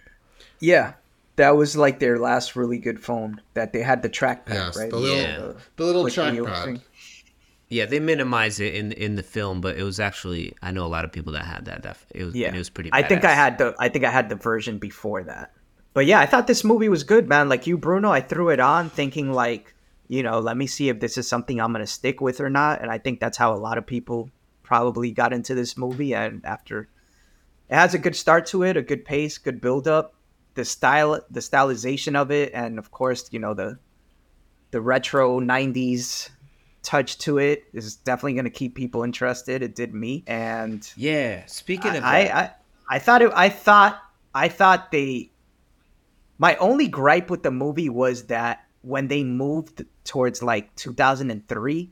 [0.61, 0.95] Yeah,
[1.37, 3.41] that was like their last really good phone.
[3.55, 4.91] That they had the trackpad, Yes, right?
[4.91, 5.53] the little Yeah.
[5.77, 6.81] the little Click wheel trackpad.
[7.68, 10.89] Yeah, they minimize it in in the film, but it was actually I know a
[10.89, 11.83] lot of people that had that.
[11.83, 12.91] That it was Yeah, it was pretty.
[12.93, 15.53] I think I had the I think I had the version before that.
[15.93, 17.49] But yeah, I thought this movie was good, man.
[17.49, 19.74] Like you, Bruno, I threw it on thinking like,
[20.09, 22.83] you know, let me see if this is something I'm gonna stick with or not.
[22.83, 24.31] And I think that's how a lot of people
[24.62, 26.14] probably got into this movie.
[26.14, 26.89] And after,
[27.69, 30.14] it has a good start to it, a good pace, good build up,
[30.55, 33.79] the style, the stylization of it, and of course, you know the
[34.71, 36.31] the retro '90s
[36.83, 39.62] touch to it is definitely gonna keep people interested.
[39.62, 41.45] It did me, and Yeah.
[41.47, 43.33] Speaking of I, that, I, I thought it.
[43.35, 44.03] I thought.
[44.35, 45.31] I thought they.
[46.39, 51.91] My only gripe with the movie was that when they moved towards like 2003,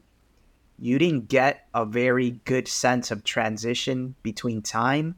[0.79, 5.17] you didn't get a very good sense of transition between time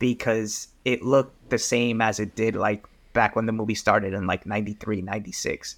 [0.00, 4.26] because it looked the same as it did like back when the movie started in
[4.26, 5.76] like 93 96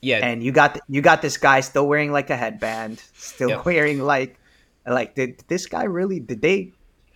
[0.00, 3.64] yeah, and you got you got this guy still wearing like a headband still Yep.
[3.66, 4.38] wearing like
[4.86, 6.72] like did this guy really did they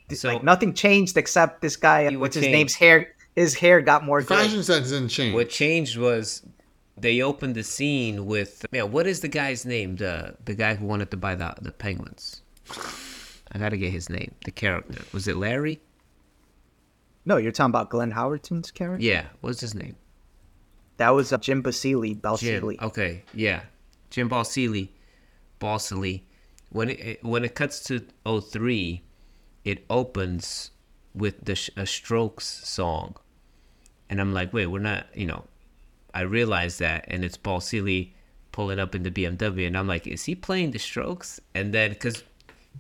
[0.09, 2.57] did, So- like nothing changed except this guy He what's his changed.
[2.57, 4.37] name's hair his hair got more good.
[4.39, 5.35] Fashion sense didn't change.
[5.35, 6.43] what changed was
[6.97, 8.91] they opened the scene with man.
[8.91, 9.95] What is the guy's name?
[9.97, 12.41] The the guy who wanted to buy the the penguins.
[13.53, 14.33] I gotta get his name.
[14.47, 15.79] The character was it Larry?
[17.29, 19.27] No you're talking about glenn howerton's character Yeah.
[19.41, 19.95] What's his name?
[20.97, 22.15] that was uh, jim basili
[22.77, 22.87] Jim.
[22.89, 23.61] Okay, yeah,
[24.11, 24.89] Jim Balsillie,
[25.61, 26.23] Balsillie.
[26.71, 29.03] When it, when it cuts to 03,
[29.65, 30.73] it opens
[31.15, 33.17] with the a Strokes song,
[34.11, 35.45] and I'm like, wait, we're not, you know.
[36.15, 38.13] I realize that, and it's Balsillie
[38.51, 41.41] pulling up in the BMW, and I'm like, is he playing the Strokes?
[41.55, 42.25] And then, cause,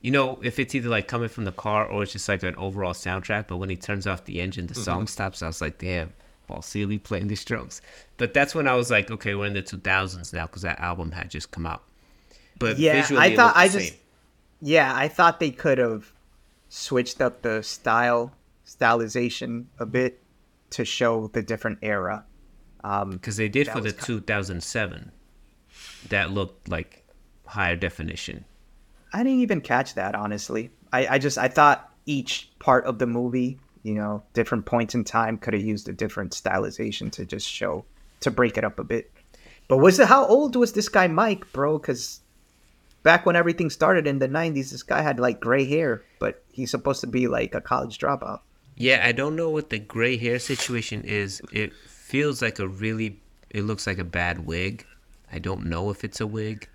[0.00, 2.54] you know, if it's either like coming from the car or it's just like an
[2.56, 5.42] overall soundtrack, but when he turns off the engine, the song stops.
[5.42, 6.12] I was like, damn,
[6.48, 7.80] Balsillie playing the drums.
[8.16, 11.10] But that's when I was like, okay, we're in the 2000s now because that album
[11.12, 11.82] had just come out.
[12.58, 13.98] But Yeah, visually, I thought- I just- same.
[14.60, 16.12] yeah i thought they could have
[16.68, 18.32] switched up the style
[18.66, 20.20] stylization a bit
[20.70, 22.24] to show the different era
[22.82, 25.12] um because they did for the was 2007
[26.08, 27.04] that looked like
[27.46, 28.44] higher definition
[29.12, 30.70] I didn't even catch that honestly.
[30.92, 35.04] I, I just I thought each part of the movie, you know, different points in
[35.04, 37.84] time could have used a different stylization to just show
[38.20, 39.10] to break it up a bit.
[39.68, 41.78] But was it how old was this guy Mike, bro?
[41.78, 42.20] Because
[43.02, 46.70] back when everything started in the '90s, this guy had like gray hair, but he's
[46.70, 48.40] supposed to be like a college dropout.
[48.76, 53.20] yeah i don't know what the gray hair situation is it feels like a really
[53.50, 54.86] it looks like a bad wig
[55.32, 56.68] i don't know if it's a wig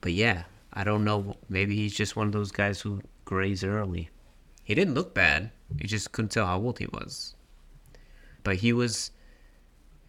[0.00, 3.00] but yeah i don't know maybe he's just one of those guys who
[3.30, 4.10] grays early.
[4.64, 7.36] He didn't look bad you just couldn't tell how old he was.
[8.42, 9.12] But he was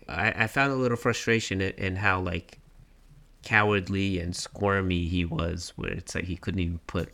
[0.10, 2.60] I, I found a little frustration in, in how like
[3.44, 7.14] cowardly and squirmy he was where it's like he couldn't even put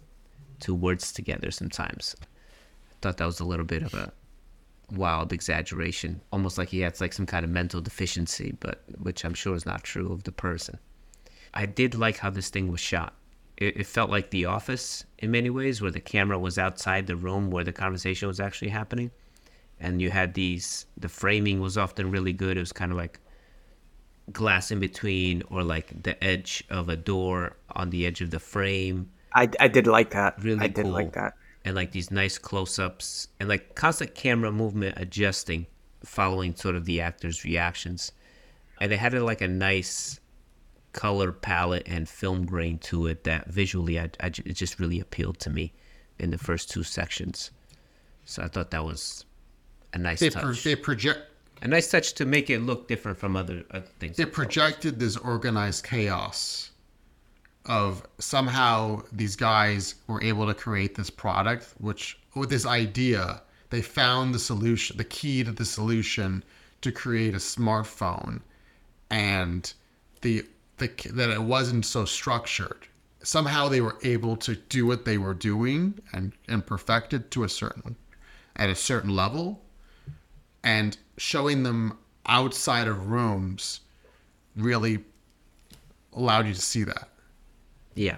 [0.60, 2.16] two words together sometimes.
[2.22, 4.14] I thought that was a little bit of a
[4.92, 9.34] wild exaggeration almost like he had like some kind of mental deficiency but which i'm
[9.34, 10.80] sure is not true of the person.
[11.54, 13.14] I did like how this thing was shot
[13.58, 17.16] it, it felt like the office in many ways where the camera was outside the
[17.16, 19.12] room where the conversation was actually happening.
[19.80, 22.58] And you had these the framing was often really good.
[22.58, 23.20] It was kind of like
[24.32, 28.40] glass in between or like the edge of a door on the edge of the
[28.40, 29.10] frame.
[29.34, 30.42] I, I did like that.
[30.44, 30.94] really I did cool.
[30.94, 31.34] like that.
[31.64, 35.68] and like these nice close-ups and like constant camera movement adjusting
[36.04, 38.12] following sort of the actors reactions.
[38.80, 40.20] And it had a, like a nice
[40.98, 45.40] color palette and film grain to it that visually I, I it just really appealed
[45.42, 45.72] to me
[46.18, 47.52] in the first two sections.
[48.26, 49.24] So i thought that was
[49.94, 50.64] a nice they, pro- touch.
[50.64, 51.20] they project
[51.62, 54.18] a nice touch to make it look different from other, other things.
[54.18, 56.72] They projected this organized chaos
[57.68, 63.84] of somehow these guys were able to create this product which with this idea they
[63.84, 66.44] found the solution the key to the solution
[66.82, 68.42] to create a smartphone
[69.12, 69.74] and
[70.22, 70.44] the,
[70.78, 72.88] the that it wasn't so structured
[73.24, 77.44] somehow they were able to do what they were doing and and perfect it to
[77.44, 77.96] a certain
[78.56, 79.62] at a certain level
[80.64, 83.82] and showing them outside of rooms
[84.56, 85.04] really
[86.14, 87.10] allowed you to see that.
[87.96, 88.18] yeah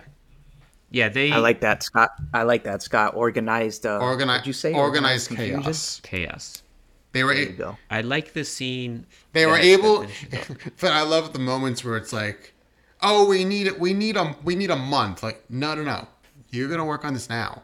[0.90, 2.12] yeah they I like that, Scott.
[2.34, 3.14] I like that, Scott.
[3.16, 3.86] Organized.
[3.86, 5.62] Uh, Organized, you say organized confusion?
[5.62, 6.00] chaos.
[6.04, 6.64] chaos
[7.12, 7.78] They were There you go.
[7.90, 10.72] i like the scene they were able, that finishes it off.
[10.80, 12.54] but I love the moments where it's like
[13.02, 13.80] oh, we need it.
[13.80, 15.24] We need a we need a month.
[15.24, 16.08] Like, no, no, no.
[16.50, 17.62] You're gonna work on this now.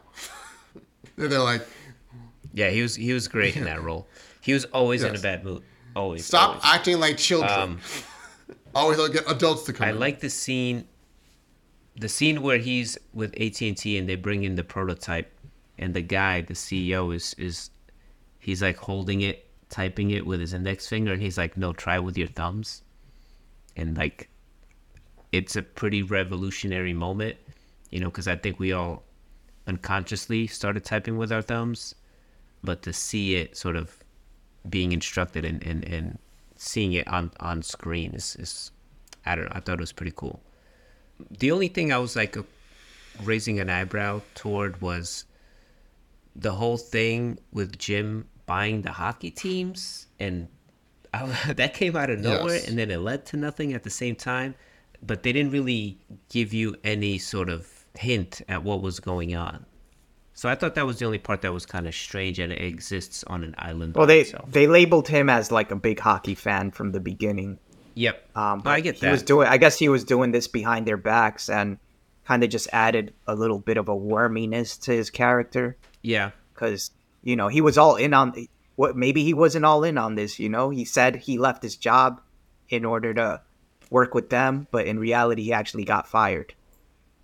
[1.16, 1.66] They're like,
[2.52, 4.06] Yeah, he was he was great in that role.
[4.40, 5.62] He was always in a bad mood.
[5.94, 6.26] Always.
[6.26, 6.62] stop always.
[6.64, 7.50] acting like children.
[7.52, 7.80] Um,
[8.74, 9.86] Always like, get adults to come.
[9.86, 9.98] I in.
[9.98, 10.86] like the scene,
[11.98, 15.32] the scene where he's with AT and T and they bring in the prototype,
[15.78, 17.70] and the guy, the CEO, is is
[18.46, 21.98] he's like holding it, typing it with his index finger, and he's like, "No, try
[21.98, 22.82] with your thumbs,"
[23.74, 24.28] and like,
[25.32, 27.36] it's a pretty revolutionary moment,
[27.90, 29.02] you know, because I think we all
[29.66, 31.96] unconsciously started typing with our thumbs,
[32.62, 33.98] but to see it sort of
[34.70, 36.18] being instructed and, and, and
[36.54, 38.70] seeing it on, on screen is, is
[39.24, 40.40] I don't know, I thought it was pretty cool.
[41.30, 42.44] The only thing I was like uh,
[43.24, 45.24] raising an eyebrow toward was
[46.36, 50.48] the whole thing with Jim buying the hockey teams and
[51.12, 51.26] I,
[51.56, 52.68] that came out of nowhere Yes.
[52.68, 54.54] and then it led to nothing at the same time
[55.04, 55.98] but they didn't really
[56.30, 57.68] give you any sort of
[57.98, 59.64] hint at what was going on
[60.34, 62.60] so i thought that was the only part that was kind of strange and it
[62.62, 64.50] exists on an island Well, they itself.
[64.50, 67.58] they labeled him as like a big hockey fan from the beginning.
[67.94, 69.48] yep Um, but i get he that was doing.
[69.48, 71.78] I guess he was doing this behind their backs and
[72.26, 76.90] kind of just added a little bit of a worminess to his character yeah because
[77.26, 78.26] you know he was all in on
[78.76, 80.38] what maybe he wasn't all in on this.
[80.38, 82.20] You know, he said he left his job
[82.68, 83.40] in order to
[83.90, 86.54] work with them, but in reality, he actually got fired,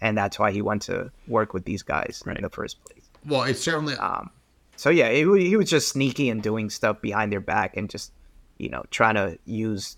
[0.00, 2.36] and that's why he went to work with these guys Right.
[2.36, 3.05] in the first place.
[3.26, 4.30] well, it's certainly Um,
[4.76, 7.88] so yeah, it, wa- he was just sneaky and doing stuff behind their back and
[7.90, 8.12] just,
[8.59, 9.96] you know, trying to use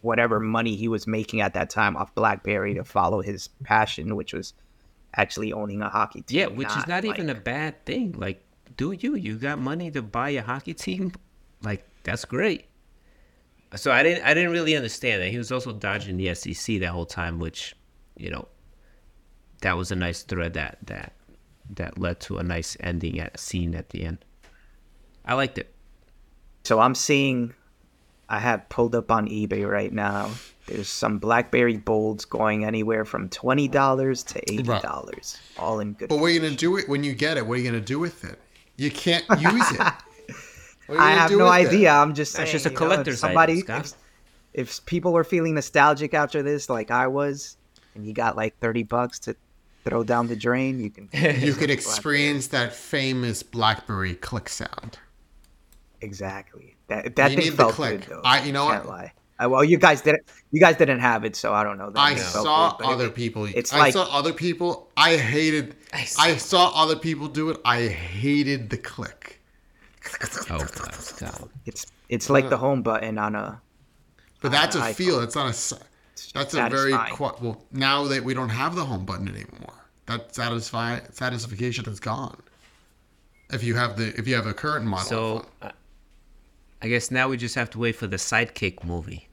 [0.00, 4.32] whatever money he was making at that time off BlackBerry to follow his passion, which
[4.32, 4.54] was
[5.14, 6.38] actually owning a hockey team.
[6.38, 8.40] yeah which is not even a bad thing like
[8.78, 11.12] do you you got money to buy a hockey team
[11.62, 12.64] like that's great
[13.76, 16.88] so i didn't i didn't really understand that he was also dodging the sec that
[16.88, 17.76] whole time which
[18.16, 18.48] you know
[19.60, 21.12] that was a nice thread that that
[21.68, 24.24] that led to a nice ending at scene at the end
[25.26, 25.74] i liked it
[26.64, 27.54] So I'm seeing,
[28.28, 30.30] I have pulled up on eBay right now.
[30.66, 36.10] There's some BlackBerry Bolds going anywhere from twenty dollars to eighty dollars, all in good.
[36.10, 37.46] But what are you gonna do it when you get it?
[37.46, 38.38] What are you gonna do with it?
[38.78, 39.80] You can't use it.
[40.86, 41.50] What are you I have no with it?
[41.68, 41.92] idea.
[41.92, 42.46] I'm just saying.
[42.46, 43.92] That's just a you know, if item, somebody, if,
[44.54, 47.58] if people were feeling nostalgic after this, like I was,
[47.94, 49.36] and you got like thirty bucks to
[49.84, 51.10] throw down the drain, you can.
[51.46, 54.96] You could experience that famous BlackBerry click sound.
[56.00, 56.76] exactly.
[56.86, 58.00] That that You thing need the felt click.
[58.06, 58.22] good though.
[58.24, 58.94] I- you know Can't what?
[58.94, 59.12] lie.
[59.40, 60.24] I, well, you guys didn't.
[60.50, 61.90] You guys didn't have it, so I don't know.
[61.90, 63.44] That I saw good, but it- other people.
[63.44, 64.88] It's I like saw other people.
[64.96, 65.76] I hated.
[65.92, 67.60] I I saw- saw, other people do it.
[67.64, 69.40] I hated the click.
[70.50, 70.66] oh
[71.20, 71.48] God.
[71.66, 73.60] it's it's like the home button on a
[74.40, 75.20] But that's a I- feel.
[75.20, 75.50] It's not a.
[75.50, 75.74] s-
[76.34, 77.62] That's a very qu- well.
[77.70, 79.74] Now that we don't have the home button anymore,
[80.06, 82.42] that satisfy satisfaction is gone.
[83.52, 85.06] If you have the if you have a current model.
[85.06, 85.70] So, uh,
[86.82, 89.27] I guess now we just have to wait for the Sidekick movie.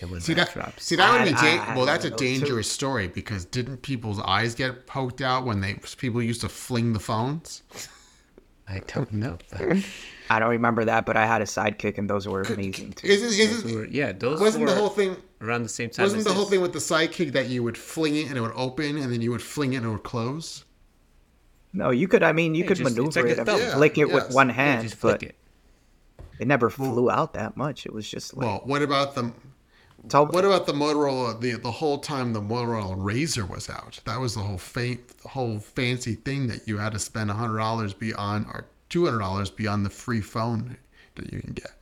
[0.00, 0.80] And when See that that?
[0.80, 1.86] See that would I- be I- dan- I well.
[1.86, 2.38] That's a one of those too.
[2.40, 6.92] dangerous story because didn't people's eyes get poked out when they people used to fling
[6.92, 7.62] the phones?
[8.68, 9.38] I don't know.
[10.30, 13.06] I don't remember that, but I had a sidekick, and those were amazing too.
[13.06, 15.16] Isn't, isn't, yeah, those wasn't were the whole thing?
[15.42, 16.04] around the same time.
[16.04, 18.40] Wasn't as the whole thing with the sidekick that you would fling it and it
[18.40, 20.64] would open, and then you would fling it and it would close?
[21.74, 22.22] No, you could.
[22.22, 23.48] I mean, you Yeah, could just- maneuver like it and.
[23.48, 24.32] Yeah, flick it with yes.
[24.34, 25.34] one Yeah, hand, Just flick but it.
[26.38, 27.84] it never flew out that much.
[27.84, 29.30] It was just like Well, what about the
[30.04, 31.40] it's all- what about the Motorola?
[31.40, 35.28] The the whole time the Motorola Razor was out, that was the whole fa- the
[35.30, 39.50] whole fancy thing that you had to spend hundred dollars beyond or two hundred dollars
[39.50, 40.76] beyond the free phone
[41.16, 41.72] that you can get.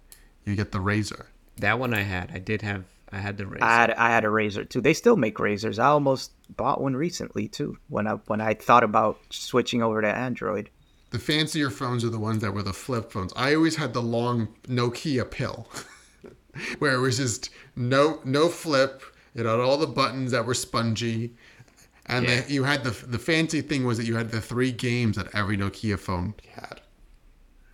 [0.44, 1.26] You get the Razor.
[1.58, 2.30] That one I had.
[2.34, 2.84] I did have.
[3.14, 3.62] I had the razor.
[3.64, 4.80] I had I had a razor too.
[4.80, 5.78] They still make razors.
[5.78, 7.76] I almost bought one recently too.
[7.88, 10.70] When I when I thought about switching over to Android.
[11.10, 13.34] The fancier phones are the ones that were the flip phones.
[13.36, 15.68] I always had the long Nokia pill,
[16.78, 19.02] where it was just no no flip.
[19.34, 21.34] It had all the buttons that were spongy,
[22.06, 22.40] and Yeah.
[22.42, 25.34] the, you had the the fancy thing was that you had the three games that
[25.34, 26.80] every Nokia phone had.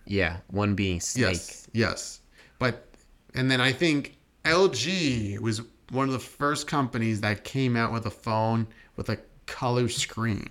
[0.05, 1.23] yeah, one being Snake.
[1.33, 2.21] Yes, yes,
[2.59, 2.87] but
[3.35, 5.61] and then I think LG was
[5.91, 10.47] one of the first companies that came out with a phone with a color screen.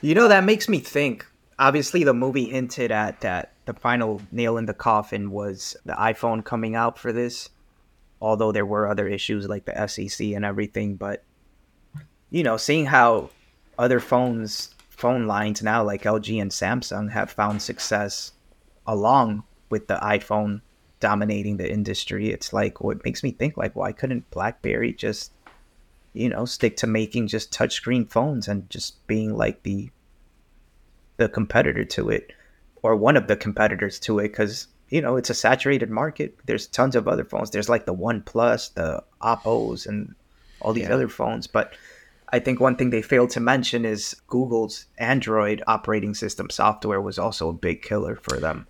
[0.00, 1.24] You know that makes me think.
[1.58, 6.44] Obviously, the movie hinted at that the final nail in the coffin was the iPhone
[6.44, 7.50] coming out for this.
[8.20, 11.22] Although there were other issues like the SEC and everything, but
[12.30, 13.30] you know, seeing how
[13.78, 18.32] other phones, phone lines now like LG and Samsung have found success
[18.86, 20.62] along with the iPhone
[20.98, 25.32] dominating the industry, it's like what makes me think like why couldn't BlackBerry just
[26.14, 29.90] you know, stick to making just touchscreen phones and just being like the
[31.18, 32.32] the competitor to it
[32.86, 36.36] or one of the competitors to it because you know it's a saturated market.
[36.46, 37.50] There's tons of other phones.
[37.50, 40.14] There's like the OnePlus the oppos and
[40.60, 40.94] all these Yeah.
[40.94, 41.46] other phones.
[41.46, 41.74] But
[42.36, 47.20] i think one thing they failed to mention is google's android operating system software was
[47.20, 48.66] also a big killer for them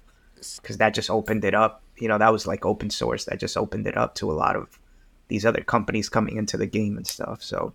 [0.60, 1.82] because that just opened it up.
[2.02, 3.24] You know that was like open source.
[3.24, 4.78] That just opened it up to a lot of
[5.28, 7.42] these other companies coming into the game and stuff.
[7.42, 7.72] So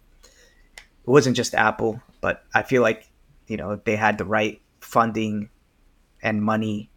[0.75, 3.09] it wasn't just apple but i feel like
[3.47, 5.49] you know they had the right funding
[6.24, 6.89] and money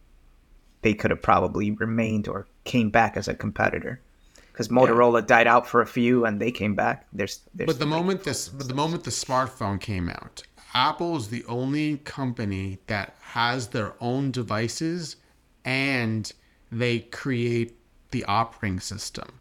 [0.82, 4.00] they could have probably remained or came back as a competitor
[4.52, 7.86] because motorola died out for a few and they came back there's, there's But the
[7.86, 10.42] moment this, but the moment the smartphone came out,
[10.74, 15.16] Apple is the only company that has their own devices
[15.64, 16.30] and
[16.70, 17.76] they create
[18.10, 19.40] the operating system.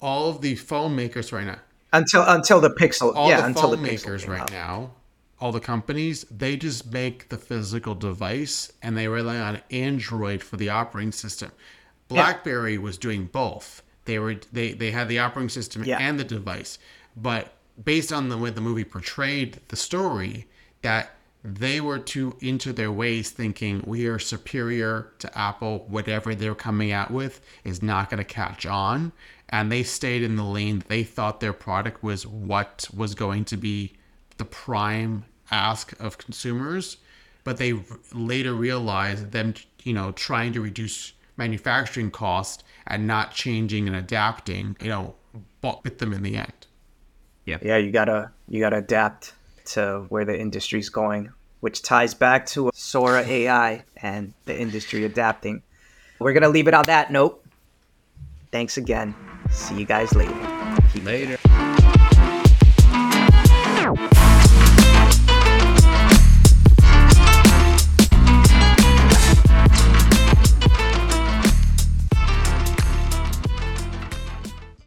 [0.00, 1.58] All of the phone makers right now,
[1.92, 4.50] until until the pixel all yeah the until the phone pixel makers came right out.
[4.52, 4.90] now,
[5.40, 10.56] all the companies, they just make the physical device and they rely on Android for
[10.56, 11.50] the operating system.
[12.08, 13.82] BlackBerry was doing both.
[14.04, 15.98] They were they they had the operating system Yeah.
[15.98, 16.78] and the device,
[17.16, 20.46] but based on the way the movie portrayed the story,
[20.82, 21.10] that
[21.42, 25.86] they were too into their ways, thinking we are superior to Apple.
[25.88, 29.12] Whatever they're coming out with is not going to catch on,
[29.48, 30.82] and they stayed in the lane.
[30.88, 33.94] They thought their product was what was going to be
[34.40, 36.96] the prime ask of consumers,
[37.44, 37.80] but they r-
[38.12, 44.76] later realized them, you know, trying to reduce manufacturing cost and not changing and adapting,
[44.80, 45.14] you know,
[45.60, 46.66] bought bit them in the end.
[47.44, 47.58] yeah.
[47.62, 49.32] Yeah, you gotta you gotta adapt
[49.66, 51.30] to where the industry's going
[51.60, 55.62] which ties back to sora ai and the industry adapting.
[56.18, 57.44] We're gonna leave it on that note.
[58.50, 59.14] Thanks again.
[59.50, 60.34] See you guys later.
[60.92, 61.38] Keep Later.